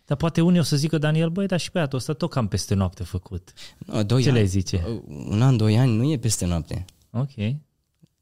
[0.08, 2.74] dar poate unii o să zică, Daniel, băi, dar și băiatul ăsta tot cam peste
[2.74, 3.52] noapte făcut.
[3.78, 5.02] No, doi Ce ani, le zice?
[5.06, 6.84] Un an, doi ani nu e peste noapte.
[7.10, 7.54] Ok.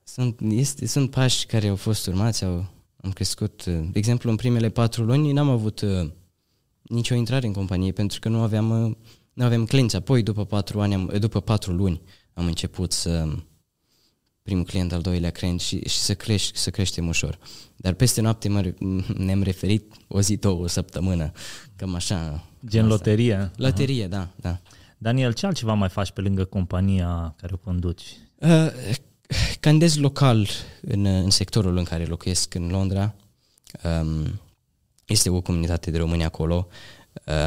[0.02, 2.66] Sunt, este, sunt pași care au fost urmați, au,
[3.06, 6.10] am crescut, uh, de exemplu, în primele patru luni n-am avut uh,
[6.82, 8.96] nicio intrare în companie pentru că nu aveam, uh,
[9.32, 9.96] nu aveam clienți.
[9.96, 12.00] Apoi, după patru, ani, am, după patru luni,
[12.32, 13.28] am început să
[14.42, 17.38] primul client, al doilea client și, și să, crești, să creștem ușor.
[17.76, 18.72] Dar peste noapte mă,
[19.26, 21.32] ne-am referit o zi, două, o săptămână,
[21.76, 22.44] cam așa.
[22.68, 22.94] Gen asta.
[22.94, 23.50] loterie.
[23.56, 24.10] Loterie, uh-huh.
[24.10, 24.60] da, da.
[24.98, 28.02] Daniel, ce altceva mai faci pe lângă compania care o conduci?
[28.36, 28.70] Uh,
[29.60, 30.48] candez local
[30.80, 33.14] în, în sectorul în care locuiesc în Londra.
[34.00, 34.40] Um,
[35.06, 36.68] este o comunitate de români acolo.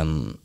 [0.01, 0.39] Um,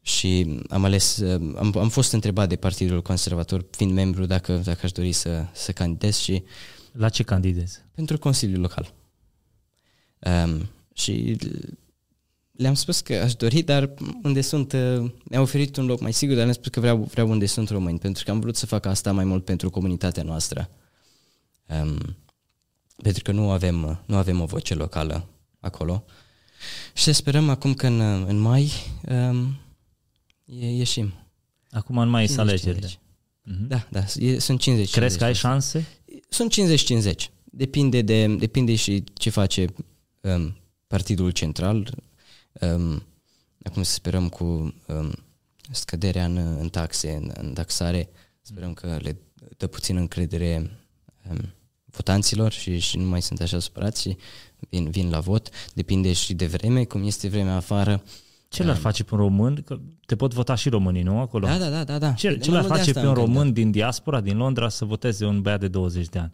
[0.00, 4.80] și am ales, uh, am, am fost întrebat de Partidul Conservator, fiind membru, dacă, dacă
[4.82, 6.44] aș dori să, să candidez și
[6.92, 7.80] La ce candidezi?
[7.94, 8.94] pentru Consiliul Local.
[10.18, 11.36] Um, și
[12.56, 13.90] le-am spus că aș dori, dar
[14.22, 17.30] unde sunt, uh, mi-au oferit un loc mai sigur, dar le-am spus că vreau, vreau
[17.30, 20.70] unde sunt români, pentru că am vrut să fac asta mai mult pentru comunitatea noastră.
[21.82, 22.16] Um,
[23.02, 25.28] pentru că nu avem, nu avem o voce locală
[25.60, 26.04] acolo.
[26.94, 28.72] Și să sperăm acum că în, în mai
[29.08, 29.56] um,
[30.44, 31.12] e, ieșim.
[31.70, 32.40] Acum nu mai sunt 50-50.
[32.40, 32.88] alegerile.
[33.42, 33.66] Mhm.
[33.66, 35.86] Da, da, e, sunt 50 Crezi că ai șanse?
[36.28, 36.54] Sunt
[37.12, 37.30] 50-50.
[37.44, 39.66] Depinde, de, depinde și ce face
[40.20, 41.94] um, Partidul Central.
[42.60, 43.02] Um,
[43.62, 44.44] acum să sperăm cu
[44.86, 45.12] um,
[45.70, 48.08] scăderea în, în taxe, în, în taxare,
[48.40, 49.16] sperăm că le
[49.56, 50.70] dă puțin încredere
[51.30, 54.16] um, votanților și, și nu mai sunt așa supărați și
[54.68, 55.48] vin, vin la vot.
[55.74, 58.02] Depinde și de vreme, cum este vremea afară.
[58.48, 59.62] Ce le-ar face pe un român?
[59.64, 61.18] Că te pot vota și românii, nu?
[61.18, 61.46] Acolo.
[61.46, 61.98] Da, da, da, da.
[61.98, 62.12] da.
[62.12, 63.34] Ce, Mai ce le-ar mult de face asta pe un am gândit.
[63.34, 66.32] român din diaspora, din Londra, să voteze un băiat de 20 de ani?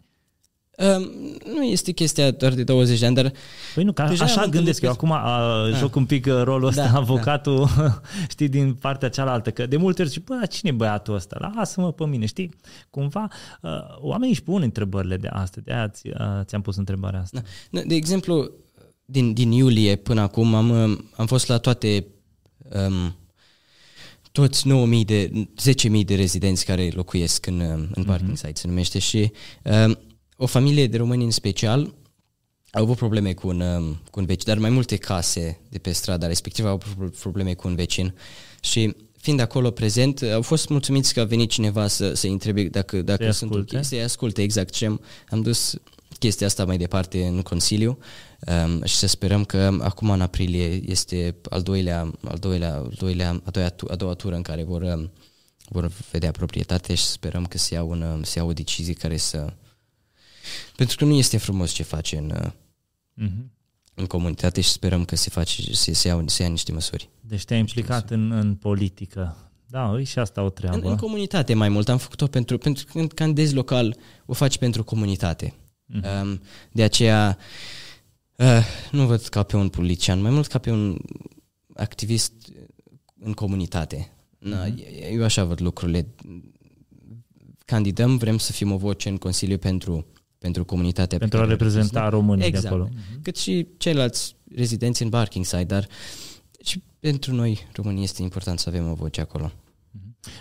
[0.81, 1.11] Um,
[1.53, 3.31] nu este chestia doar de 20 de ani, dar
[3.75, 4.89] Păi nu, că Deja așa am gândesc eu.
[4.89, 7.67] întâlnit Acum a, joc un pic uh, rolul ăsta, Da, avocatul,
[8.33, 9.51] știi, din partea cealaltă.
[9.51, 11.51] Că de multe ori zici, bă, cine e băiatul ăsta?
[11.55, 12.49] Lasă-mă pe mine, știi?
[12.89, 13.27] Cumva,
[13.61, 15.65] uh, oamenii își pun întrebările de astăzi.
[15.65, 16.13] De aia ți, uh,
[16.43, 17.41] ți-am pus întrebarea asta.
[17.71, 18.51] Da, De exemplu,
[19.05, 22.05] din, din iulie până acum am, um, am fost la toate
[22.87, 23.15] um,
[24.31, 24.65] toți
[24.99, 25.31] 9.000 de,
[25.99, 29.31] 10.000 de rezidenți care locuiesc în, um, în parking site, se numește, și
[29.63, 29.97] um,
[30.41, 31.93] o familie de români în special
[32.71, 35.91] au avut probleme cu un, um, cu un vecin, dar mai multe case de pe
[35.91, 38.13] strada respectivă au avut pro- probleme cu un vecin
[38.61, 43.01] și fiind acolo prezent, au fost mulțumiți că a venit cineva să, să întrebe dacă,
[43.01, 43.77] dacă Să-i sunt asculte.
[43.77, 45.75] ok, să-i asculte exact și am, am dus
[46.19, 47.97] chestia asta mai departe în Consiliu
[48.65, 53.41] um, și să sperăm că acum în aprilie este al doilea, al doilea, al doilea,
[53.43, 55.11] a, doua, tu- a doua tură în care vor, um,
[55.69, 59.17] vor vedea proprietate și sperăm că se iau, un, um, se iau o decizie care
[59.17, 59.53] să...
[60.75, 62.51] Pentru că nu este frumos ce face în, uh,
[63.13, 63.51] Mhm.
[63.93, 67.09] în comunitate și sperăm că se face, se, se, iau, se ia niște măsuri.
[67.21, 69.51] Deci te-ai implicat în, în politică.
[69.67, 70.89] Da, e și asta o În, treabă.
[70.89, 74.83] în comunitate mai mult, am făcut-o pentru, pentru că când candidezi local, o faci pentru
[74.83, 75.53] comunitate.
[75.85, 76.05] Mhm.
[76.21, 77.37] Um, de aceea
[78.35, 80.97] uh, nu văd ca pe un politician, mai mult ca pe un
[81.75, 82.33] activist
[83.19, 84.11] în comunitate.
[84.39, 84.79] Na, Mhm.
[85.11, 86.07] Eu așa văd lucrurile.
[87.65, 90.05] Candidăm, vrem să fim o voce în Consiliu pentru,
[90.41, 92.19] pentru comunitatea pe pentru a care o reprezenta reprezentăm.
[92.19, 92.63] românii exact.
[92.63, 92.89] de acolo.
[93.21, 95.87] Cât și ceilalți rezidenți în Barkingside, dar
[96.63, 99.51] și pentru noi românii este important să avem o voce acolo.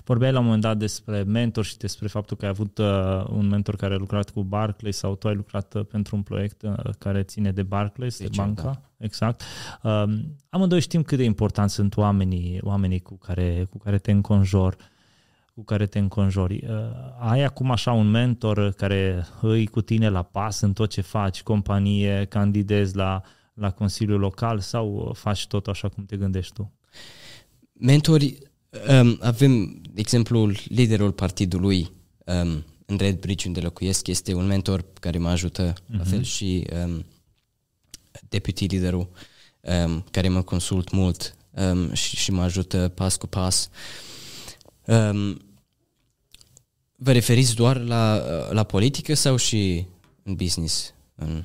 [0.04, 3.48] Vorbeai la un moment dat despre mentor și despre faptul că ai avut uh, un
[3.48, 6.74] mentor care a lucrat cu Barclays sau tu ai lucrat uh, pentru un proiect uh,
[6.98, 8.62] care ține de Barclays, de Deci, banca.
[8.62, 8.80] da.
[8.96, 9.42] Exact.
[9.82, 14.76] Um, amândoi știm cât de important sunt oamenii, oamenii cu care, cu care te înconjori
[15.60, 16.64] cu care te înconjori.
[16.64, 16.70] Uh,
[17.18, 21.42] ai acum așa un mentor care îi cu tine la pas în tot ce faci,
[21.42, 23.22] companie, candidezi la,
[23.54, 26.72] la Consiliul Local sau uh, faci tot așa cum te gândești tu?
[27.72, 28.38] Mentori,
[28.88, 31.90] um, avem, de exemplu, liderul partidului
[32.24, 35.96] um, în Red Bridge unde locuiesc, este un mentor care mă ajută, uh-huh.
[35.98, 37.04] la fel și um,
[38.28, 39.08] deputy liderul
[39.60, 43.70] um, care mă consult mult um, și, și mă ajută pas cu pas.
[44.86, 45.40] Um,
[47.02, 49.86] vă referiți doar la, la politică sau și
[50.22, 50.94] în business?
[51.14, 51.44] În,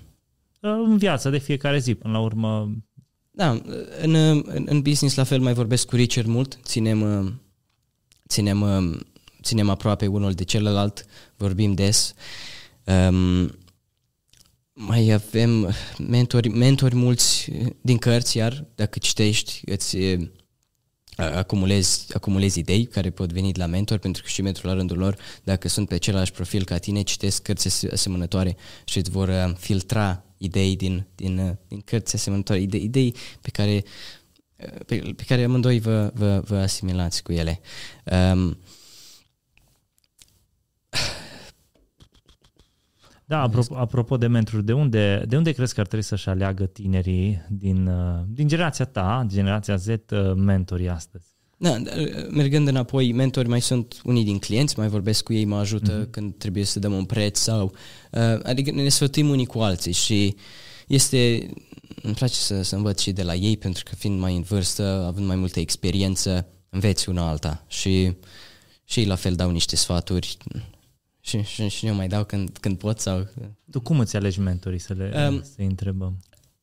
[0.60, 2.72] În viața de fiecare zi, până la urmă,
[3.32, 3.62] Da,
[4.02, 7.32] în, în, în business la fel mai vorbesc cu Richard mult, ținem, uh,
[8.28, 9.00] ținem, uh,
[9.44, 11.06] ținem aproape unul de celălalt,
[11.38, 12.14] vorbim des.
[12.84, 13.58] Um,
[14.74, 15.74] mai avem
[16.08, 17.52] mentori, mentori mulți
[17.82, 20.28] din cărți, iar dacă citești, îți uh,
[21.16, 24.98] acumulezi, acumulezi idei care pot veni de la mentor, pentru că și mentorul la rândul
[24.98, 28.56] lor, dacă sunt pe același profil ca tine, citesc cărți ase- asemănătoare
[28.86, 33.50] și îți vor uh, filtra idei din, din, uh, din cărți asemănătoare, idei, idei pe
[33.50, 33.84] care
[34.56, 37.60] uh, pe, pe care amândoi vă, vă, vă asimilați cu ele.
[38.34, 38.58] Um,
[43.28, 46.66] Da, apropo, apropo de mentori, de unde, de unde crezi că ar trebui să-și aleagă
[46.66, 49.98] tinerii din, uh, din generația ta, generația Z, uh,
[50.36, 51.26] mentorii astăzi?
[51.58, 51.94] Da, dar,
[52.30, 56.10] mergând înapoi, mentori mai sunt unii din clienți, mai vorbesc cu ei, mă ajută mm-hmm.
[56.10, 57.74] când trebuie să dăm un preț sau...
[58.12, 60.36] Uh, adică ne sfătuim unii cu alții și
[60.88, 61.50] este...
[62.02, 65.04] Îmi place să, să învăț și de la ei pentru că fiind mai în vârstă,
[65.08, 68.14] având mai multă experiență, înveți una alta și,
[68.84, 70.38] și ei la fel dau niște sfaturi
[71.26, 73.28] și, și, și eu mai dau când, când pot sau...
[73.72, 76.20] Tu cum îți alegi mentorii să le Um, să întrebăm?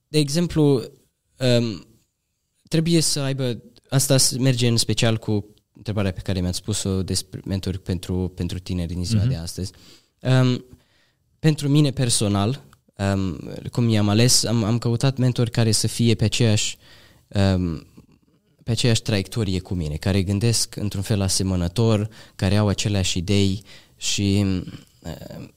[0.08, 0.82] De exemplu,
[1.36, 1.86] um,
[2.68, 7.78] trebuie să aibă asta merge în special cu întrebarea pe care mi-ați spus-o despre mentori
[7.78, 9.28] pentru, pentru tineri din ziua mm-hmm.
[9.28, 9.72] de astăzi.
[10.20, 10.64] Um,
[11.38, 12.64] pentru mine personal,
[13.14, 13.36] um,
[13.72, 16.76] cum i-am ales, am, am căutat mentori care să fie pe aceeași
[17.28, 17.86] um,
[18.64, 23.62] pe aceeași traiectorie cu mine, care gândesc într-un fel asemănător, care au aceleași idei
[24.02, 24.44] și
[25.02, 25.48] uh,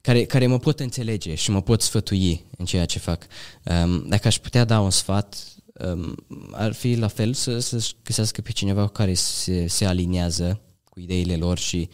[0.00, 3.26] care, care mă pot înțelege și mă pot sfătui în ceea ce fac.
[3.64, 5.36] Um, dacă aș putea da un sfat,
[5.74, 6.14] um,
[6.52, 11.36] ar fi la fel să, să găsească pe cineva care se, se aliniază cu ideile
[11.36, 11.88] lor și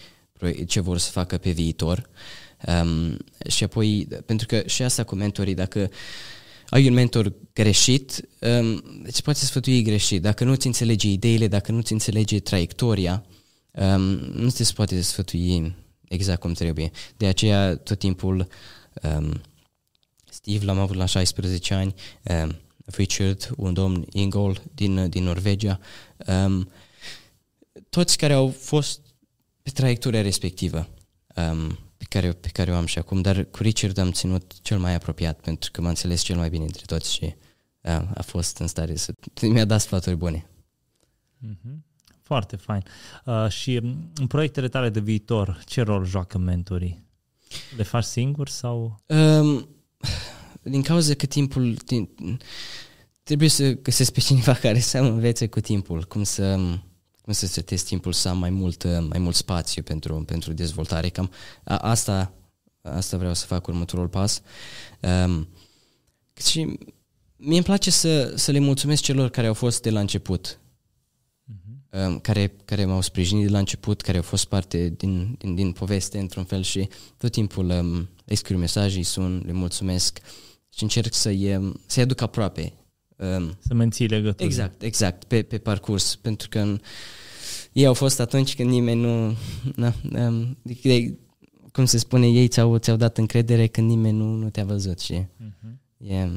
[0.67, 2.09] ce vor să facă pe viitor.
[2.67, 3.17] Um,
[3.49, 5.91] și apoi, pentru că și asta cu mentorii, dacă
[6.69, 10.23] ai un mentor greșit, um, deci poate sfătui greșit.
[10.23, 13.25] Dacă nu-ți înțelege ideile, dacă nu-ți înțelege traiectoria,
[13.73, 15.75] um, nu ți se poate sfătui
[16.09, 16.91] exact cum trebuie.
[17.17, 18.49] De aceea tot timpul
[19.03, 19.41] um,
[20.33, 25.81] Steve l-am avut la 16 ani, um, Richard, un domn Ingol din, din Norvegia,
[26.27, 26.71] um,
[27.89, 29.01] toți care au fost
[29.63, 30.89] pe traiectoria respectivă
[31.37, 34.79] um, pe, care, pe care o am și acum, dar cu Richard am ținut cel
[34.79, 37.25] mai apropiat pentru că m-a înțeles cel mai bine dintre toți și
[37.81, 40.47] uh, a fost în stare să mi-a dat sfaturi bune.
[41.47, 41.92] Mm-hmm.
[42.33, 42.83] Foarte fain.
[43.25, 43.77] Uh, și
[44.15, 47.07] în proiectele tale de viitor, ce rol joacă mentorii?
[47.77, 49.03] Le faci singur sau?
[49.07, 49.69] Um,
[50.63, 51.75] din cauza că timpul...
[51.87, 52.09] Din,
[53.23, 56.57] trebuie să găsesc pe cineva care să învețe cu timpul, cum să
[57.23, 61.09] cum să setezi timpul să am mai mult, mai mult spațiu pentru, pentru dezvoltare.
[61.09, 61.31] Cam
[61.65, 62.35] a, asta,
[62.83, 64.43] asta vreau să fac următorul pas.
[65.01, 65.49] Um,
[66.47, 66.79] și
[67.37, 70.57] mie îmi place să, să le mulțumesc celor care au fost de la început
[71.53, 71.82] Um,
[72.21, 76.19] care, care m-au sprijinit de la început, care au fost parte din, din, din poveste
[76.19, 80.19] într-un fel și tot timpul um, îi scriu mesaje, îi sun, le mulțumesc
[80.75, 82.73] și încerc să-i, um, să-i aduc aproape.
[83.17, 84.49] Um, să menții legătura.
[84.49, 86.81] Exact, exact, pe, pe parcurs, pentru că în,
[87.73, 89.37] ei au fost atunci când nimeni nu...
[89.77, 91.19] Na, um, de,
[91.73, 95.15] cum se spune, ei ți-au, ți-au dat încredere când nimeni nu, nu te-a văzut și
[95.15, 96.07] uh-huh.
[96.09, 96.29] e...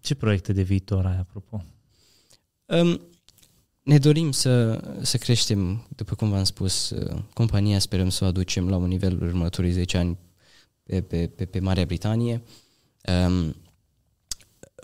[0.00, 1.64] Ce proiecte de viitor ai, apropo?
[2.66, 3.00] Um,
[3.84, 8.68] ne dorim să, să creștem, după cum v-am spus, uh, compania sperăm să o aducem
[8.68, 10.18] la un nivel următorii 10 ani
[10.82, 12.42] pe, pe, pe, pe Marea Britanie.
[13.26, 13.56] Um,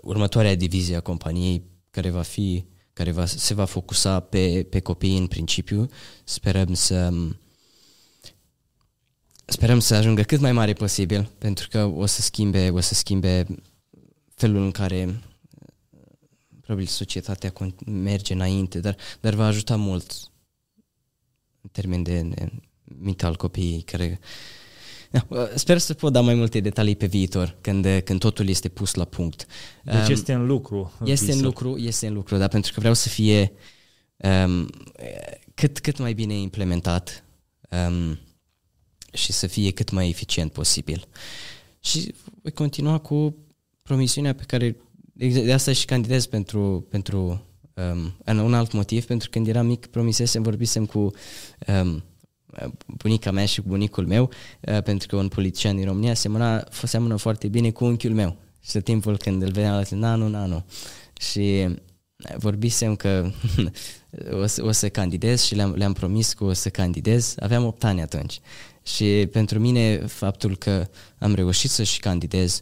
[0.02, 5.18] următoarea divizie a companiei care va fi care va, se va focusa pe, pe copii
[5.18, 5.88] în principiu.
[6.24, 7.12] Sperăm să
[9.44, 13.46] sperăm să ajungă cât mai mare posibil pentru că o să schimbe, o să schimbe
[14.34, 15.20] felul în care
[16.70, 17.52] probabil societatea
[17.86, 20.12] merge înainte, dar, dar va ajuta mult
[21.60, 22.52] în termen de, de
[23.00, 24.20] mental copiii care...
[25.10, 28.94] Da, sper să pot da mai multe detalii pe viitor, când, când totul este pus
[28.94, 29.46] la punct.
[29.84, 30.92] Deci um, este în lucru.
[31.04, 33.52] Este în lucru, este în lucru, da, pentru că vreau să fie
[34.16, 34.70] um,
[35.54, 37.24] cât, cât mai bine implementat
[37.88, 38.18] um,
[39.12, 41.08] și să fie cât mai eficient posibil.
[41.80, 43.36] Și voi continua cu
[43.82, 44.76] promisiunea pe care
[45.28, 47.46] de asta și candidez pentru, pentru
[48.26, 51.10] um, un alt motiv, pentru că când eram mic promisesem, vorbisem cu
[51.82, 52.02] um,
[52.86, 57.16] bunica mea și cu bunicul meu, uh, pentru că un politician din România semăna, seamănă
[57.16, 58.36] foarte bine cu unchiul meu.
[58.60, 60.64] Și de timpul când îl vedeam la nanu, nanu.
[61.20, 61.68] Și
[62.36, 63.30] vorbisem că
[64.32, 67.34] o, să, o să candidez și le-am, le-am promis că o să candidez.
[67.38, 68.40] Aveam 8 ani atunci.
[68.82, 70.88] Și pentru mine faptul că
[71.18, 72.60] am reușit să și candidez,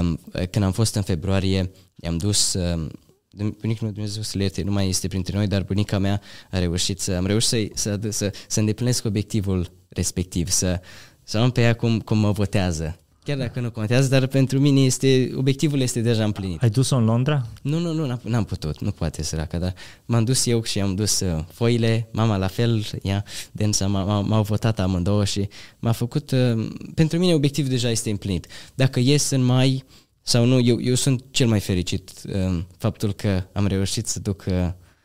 [0.00, 0.20] um,
[0.50, 2.90] când am fost în februarie, i-am dus, um,
[3.36, 6.20] bunicul meu Dumnezeu să le ierte, nu mai este printre noi, dar bunica mea
[6.50, 10.80] a reușit să, am reușit să, să, să, să îndeplinesc obiectivul respectiv, să,
[11.22, 13.01] să am pe ea cum, cum mă votează.
[13.24, 16.62] Chiar dacă nu contează, dar pentru mine este, obiectivul este deja împlinit.
[16.62, 17.46] Ai dus-o în Londra?
[17.62, 21.20] Nu, nu, nu, n-am, putut, nu poate săraca, dar m-am dus eu și am dus
[21.20, 25.48] uh, foile, mama la fel, ea, Densa, m-au votat amândouă și
[25.78, 28.46] m-a făcut, uh, pentru mine obiectivul deja este împlinit.
[28.74, 29.84] Dacă ies în mai
[30.22, 34.44] sau nu, eu, eu sunt cel mai fericit uh, faptul că am reușit să duc,
[34.48, 34.54] uh,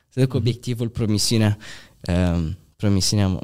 [0.10, 0.38] să duc mhm.
[0.38, 1.58] obiectivul, promisiunea,
[2.02, 3.40] uh, promisiunea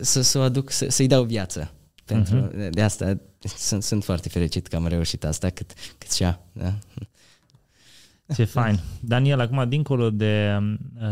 [0.00, 1.72] să, să o aduc, să, să-i dau viață.
[2.14, 2.70] Pentru, uh-huh.
[2.70, 3.18] De asta
[3.68, 6.40] sunt, sunt foarte fericit că am reușit asta cât, cât și ea.
[6.52, 6.74] Da?
[8.34, 8.80] Ce fain.
[9.00, 10.58] Daniel, acum, dincolo de,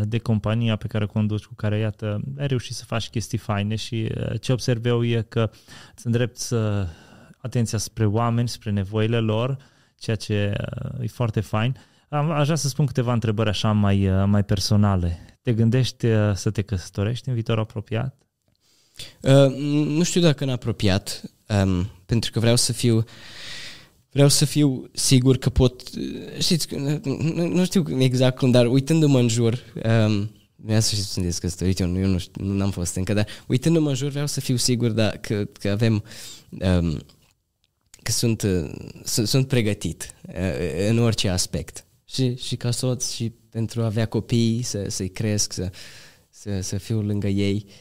[0.03, 3.75] de compania pe care o conduci, cu care, iată, ai reușit să faci chestii faine
[3.75, 5.51] și uh, ce observ eu e că
[5.95, 6.61] îți îndrepți uh,
[7.39, 9.57] atenția spre oameni, spre nevoile lor,
[9.99, 10.55] ceea ce
[10.95, 11.77] uh, e foarte fain.
[12.09, 15.39] Aș vrea să spun câteva întrebări așa mai, mai personale.
[15.43, 18.26] Te gândești să te căsătorești în viitor apropiat?
[19.21, 19.55] Uh,
[19.87, 21.23] nu știu dacă în apropiat,
[21.65, 23.05] um, pentru că vreau să fiu
[24.17, 25.83] vreau să fiu sigur că pot,
[26.39, 27.01] știți, nu,
[27.47, 31.87] nu știu exact cum, dar uitându-mă în jur, um, vreau să știți, sunteți căsătorit, eu
[31.87, 34.57] nu, eu nu știu, nu am fost încă, dar uitându-mă în jur vreau să fiu
[34.57, 36.05] sigur da, că, că avem,
[36.49, 36.99] um,
[38.03, 38.71] că sunt, uh,
[39.05, 41.87] sunt, sunt pregătit uh, în orice aspect.
[42.09, 45.71] Și, și ca soț și pentru a avea copii, să, să-i cresc, să,
[46.31, 47.67] să, să fiu lângă ei.
[47.67, 47.75] Um,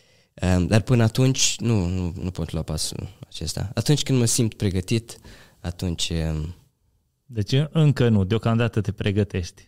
[0.68, 3.72] dar până atunci nu, nu, nu pot lua pasul acesta.
[3.74, 5.18] Atunci când mă simt pregătit,
[5.60, 6.10] atunci...
[6.10, 6.56] Um,
[7.26, 9.68] deci încă nu, deocamdată te pregătești.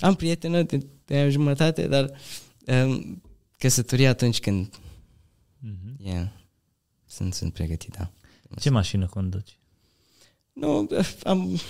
[0.00, 2.10] Am prietenă de, de jumătate, dar
[2.66, 3.22] um,
[3.58, 5.96] căsătoria atunci când mm-hmm.
[5.96, 6.26] yeah,
[7.06, 8.10] sunt, sunt pregătit, da.
[8.60, 9.58] Ce mașină conduci?
[10.52, 10.88] Nu,
[11.22, 11.60] am,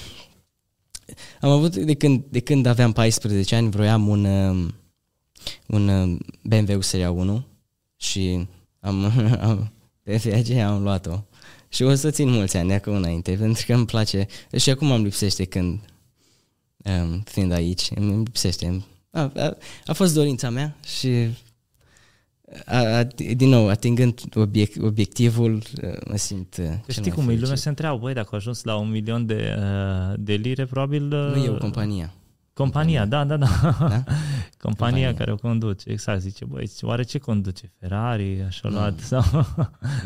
[1.40, 4.74] am avut de când, de când aveam 14 ani, vroiam un, um,
[5.66, 7.46] un um, BMW Seria 1
[8.02, 8.48] și
[8.80, 9.04] am,
[9.48, 9.72] am
[10.02, 11.24] pe aceea am luat-o.
[11.68, 14.26] Și o să țin mulți ani de acum înainte, pentru că îmi place.
[14.56, 15.80] Și acum îmi lipsește când,
[16.76, 18.84] um, fiind aici, îmi lipsește.
[19.10, 21.28] A, a, a fost dorința mea și
[22.64, 23.02] a, a,
[23.34, 25.62] din nou, atingând obiect, obiectivul,
[26.08, 29.26] mă simt că Știi cum, lumea se întreabă, băi, dacă a ajuns la un milion
[29.26, 29.56] de,
[30.16, 31.02] de lire, probabil...
[31.02, 32.12] Nu eu, compania.
[32.52, 33.46] Compania, da, da, da.
[33.62, 33.76] da?
[33.78, 34.04] Compania,
[34.58, 37.72] Compania care o conduce, exact, zice, băi, oare ce conduce?
[37.78, 38.74] Ferrari, așa nu.
[38.74, 39.00] luat?
[39.00, 39.22] Sau...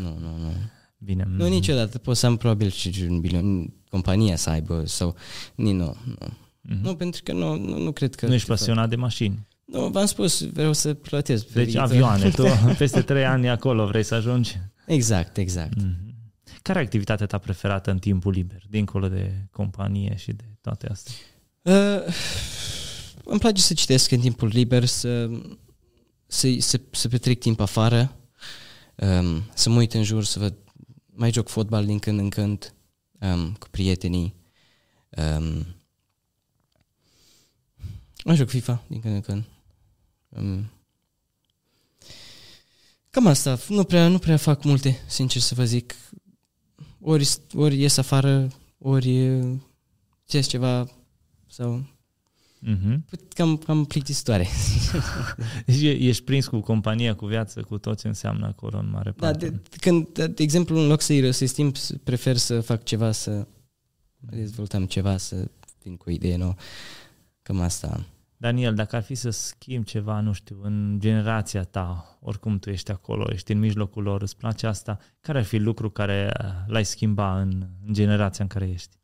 [0.03, 0.51] nu, nu, nu.
[0.97, 1.27] Bine.
[1.27, 1.97] Nu, niciodată.
[1.97, 5.15] Pot să am probabil și un bilion, compania să aibă sau...
[5.55, 5.95] Nu, nu.
[5.95, 6.81] Mm-hmm.
[6.81, 8.27] Nu, pentru că nu, nu, nu cred că...
[8.27, 9.47] Nu ești pasionat de mașini.
[9.65, 11.45] Nu, v-am spus, vreau să plătesc.
[11.45, 11.83] Pe deci viitor.
[11.83, 12.43] avioane, tu
[12.77, 14.57] peste trei ani acolo vrei să ajungi?
[14.85, 15.81] Exact, exact.
[15.81, 16.07] Mm-hmm.
[16.61, 21.13] Care e activitatea ta preferată în timpul liber, dincolo de companie și de toate astea?
[21.67, 22.13] Uh,
[23.23, 25.29] îmi place să citesc în timpul liber, să,
[26.27, 28.15] să, să, să petrec timp afară,
[28.95, 30.55] um, să mă uit în jur, să văd,
[31.05, 32.73] mai joc fotbal din când în când
[33.19, 34.35] um, cu prietenii.
[35.09, 35.65] Um,
[38.23, 39.43] mai joc FIFA din când în când.
[40.29, 40.71] Um,
[43.09, 43.59] cam asta.
[43.67, 45.95] Nu prea, nu prea fac multe, sincer să vă zic.
[46.99, 48.47] Ori, ori ies afară,
[48.77, 49.39] ori
[50.25, 50.97] ce ceva
[51.57, 51.95] sau
[52.65, 52.97] Mm-hmm.
[53.35, 54.47] Cam, cam plictisitoare.
[55.65, 59.25] deci ești prins cu compania, cu viață, cu tot ce înseamnă acolo în mare da,
[59.25, 59.49] parte.
[59.49, 63.11] Da, de, când, de, de exemplu, în loc să irosesc timp, prefer să fac ceva,
[63.11, 63.47] să
[64.17, 65.51] dezvoltăm ceva, să
[65.83, 66.55] vin cu o idee nouă.
[67.41, 68.05] Cam asta.
[68.37, 72.91] Daniel, dacă ar fi să schimb ceva, nu știu, în generația ta, oricum tu ești
[72.91, 76.31] acolo, ești în mijlocul lor, îți place asta, care ar fi lucru care
[76.67, 78.97] l-ai schimba în, în generația în care ești?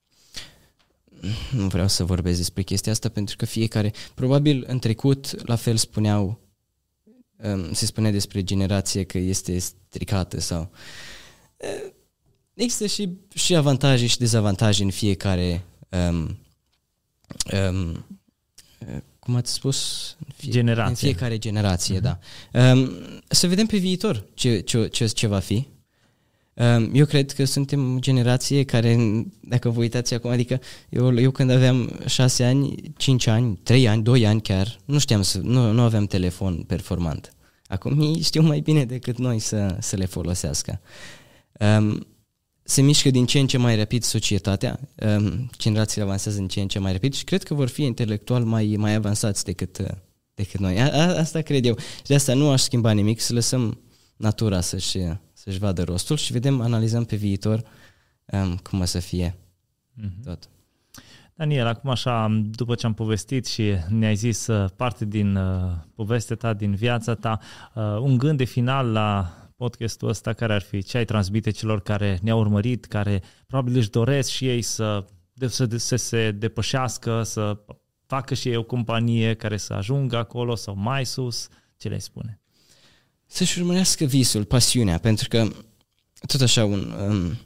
[1.52, 5.78] Nu vreau să vorbesc despre chestia asta pentru că fiecare, probabil în trecut, la fel
[5.78, 6.40] spuneau,
[7.36, 10.72] um, se spunea despre generație că este stricată sau...
[12.54, 16.38] Există și, și avantaje și dezavantaje în fiecare um,
[17.70, 18.06] um,
[19.24, 20.16] cum ați spus?
[20.36, 21.08] Fie, generație.
[21.08, 22.02] În fiecare generație, uh-huh.
[22.02, 22.20] da.
[22.72, 22.92] Um,
[23.28, 25.68] să vedem pe viitor ce, ce, ce, ce va fi.
[26.54, 28.98] Ehm, eu cred că suntem o generație care,
[29.42, 34.04] dacă vă uitați acum, adică eu, eu când aveam șase ani, cinci ani, trei ani,
[34.04, 37.34] doi ani chiar, nu știam să, nu, nu aveam telefon performant.
[37.68, 40.82] Acum ei știu mai bine decât noi să, să le folosească.
[41.60, 42.08] Um,
[42.64, 44.80] se mișcă din ce în ce mai rapid societatea,
[45.18, 48.44] um, generațiile avansează din ce în ce mai rapid și cred că vor fi intelectual
[48.44, 49.78] mai, mai avansați decât,
[50.34, 50.80] decât noi.
[50.80, 51.78] A, a, asta cred eu.
[51.78, 53.82] Și de asta nu aș schimba nimic, să lăsăm
[54.18, 54.98] natura să-și
[55.44, 57.64] să-și vadă rostul și vedem, analizăm pe viitor
[58.26, 59.36] um, cum o să fie
[60.02, 60.24] mm-hmm.
[60.24, 60.50] tot.
[61.36, 66.36] Daniel, acum așa, după ce am povestit și ne-ai zis uh, parte din uh, povestea
[66.36, 67.40] ta, din viața ta,
[67.76, 71.82] uh, un gând de final la podcastul ăsta care ar fi ce ai transmite celor
[71.82, 76.32] care ne-au urmărit, care probabil își doresc și ei să, de, să, de, să se
[76.32, 77.60] depășească, să
[78.06, 82.43] facă și ei o companie care să ajungă acolo sau mai sus, ce le spune?
[83.34, 85.48] Să-și urmărească visul, pasiunea, pentru că
[86.28, 87.38] tot așa un, um,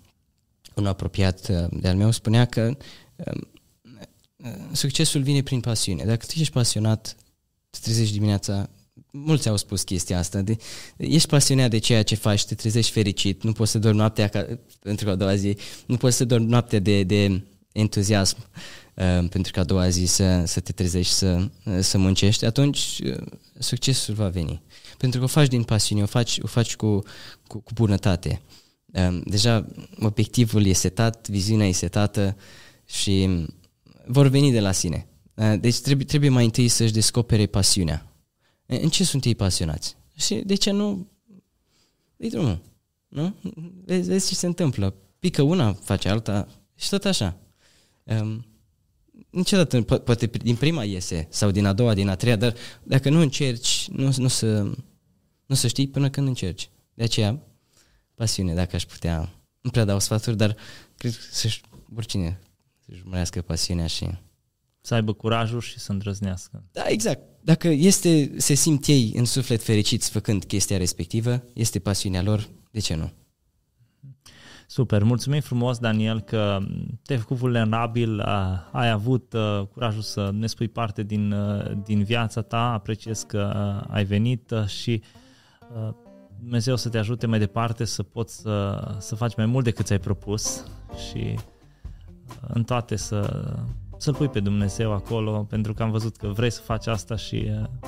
[0.75, 2.77] un apropiat uh, de-al meu spunea că
[3.15, 3.47] um,
[4.71, 6.03] succesul vine prin pasiune.
[6.03, 7.15] Dacă tu ești pasionat,
[7.69, 8.69] te trezești dimineața,
[9.11, 10.57] mulți au spus chestia asta, de,
[10.97, 14.59] ești pasionat de ceea ce faci, te trezești fericit, nu poți să dormi noaptea ca,
[14.79, 19.59] pentru a doua zi, nu poți să dormi noaptea de, de entuziasm uh, pentru că
[19.59, 23.17] a doua zi să, să te trezești, să, să muncești, atunci uh,
[23.59, 24.61] succesul va veni
[24.97, 27.03] pentru că o faci din pasiune, o faci, o faci cu,
[27.47, 28.41] cu, cu bunătate.
[28.85, 29.67] Um, deja
[29.99, 32.37] obiectivul e setat, viziunea e setată
[32.85, 33.45] și
[34.05, 35.07] vor veni de la sine.
[35.33, 38.11] Uh, deci trebuie, trebuie mai întâi să-și descopere pasiunea.
[38.65, 39.95] În ce sunt ei pasionați?
[40.15, 41.07] Și de ce nu
[42.15, 42.61] dă drumul?
[43.07, 43.35] Nu?
[43.85, 44.93] Vezi, vezi ce se întâmplă.
[45.19, 47.37] Pică una, face alta și tot așa.
[48.03, 48.45] um,
[49.29, 52.53] niciodată, po- poate din prima iese sau din a doua, din a treia, dar
[52.83, 54.61] dacă nu încerci, nu, nu, să,
[55.45, 56.69] nu să știi până când încerci.
[56.93, 57.39] De aceea,
[58.15, 60.55] pasiune, dacă aș putea, nu prea dau sfaturi, dar
[60.97, 61.61] cred că să-și,
[61.95, 62.39] oricine
[62.85, 64.07] să-și urmărească pasiunea și...
[64.81, 66.63] Să aibă curajul și să îndrăznească.
[66.71, 67.21] Da, exact.
[67.41, 72.79] Dacă este, se simt ei în suflet fericiți făcând chestia respectivă, este pasiunea lor, de
[72.79, 73.11] ce nu?
[74.69, 76.57] Super, mulțumim frumos, Daniel, că
[77.03, 78.21] te-ai făcut vulnerabil,
[78.71, 83.51] ai avut uh, curajul să ne spui parte din, uh, din viața ta, apreciez că
[83.85, 85.01] uh, ai venit și
[86.39, 89.99] Dumnezeu să te ajute mai departe să poți să, să faci mai mult decât ți-ai
[89.99, 90.63] propus
[91.09, 91.39] și
[92.47, 93.43] în toate să,
[93.97, 97.35] să-L pui pe Dumnezeu acolo, pentru că am văzut că vrei să faci asta și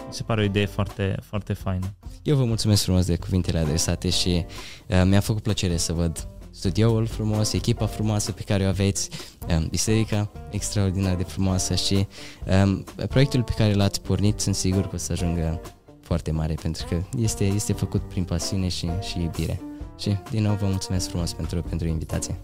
[0.07, 1.95] mi se pare o idee foarte, foarte faină.
[2.23, 4.45] Eu vă mulțumesc frumos de cuvintele adresate și
[4.87, 6.27] uh, mi-a făcut plăcere să văd
[6.59, 9.09] studioul frumos, echipa frumoasă pe care o aveți,
[9.49, 12.07] um, biserica extraordinar de frumoasă și
[12.63, 15.61] um, proiectul pe care l-ați pornit sunt sigur că o să ajungă
[16.01, 19.61] foarte mare pentru că este, este făcut prin pasiune și, și iubire.
[19.97, 22.39] Și din nou vă mulțumesc frumos pentru, pentru invitație.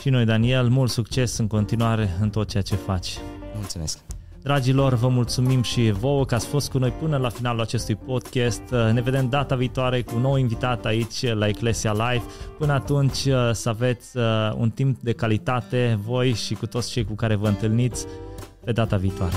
[0.00, 3.18] Și noi, Daniel, mult succes în continuare în tot ceea ce faci.
[3.54, 3.98] Mulțumesc!
[4.42, 8.62] Dragilor, vă mulțumim și vouă că ați fost cu noi până la finalul acestui podcast.
[8.92, 12.24] Ne vedem data viitoare cu un nou invitat aici la Ecclesia Live.
[12.58, 14.24] Până atunci să aveți uh,
[14.56, 18.06] un timp de calitate voi și cu toți cei cu care vă întâlniți
[18.64, 19.34] pe data viitoare.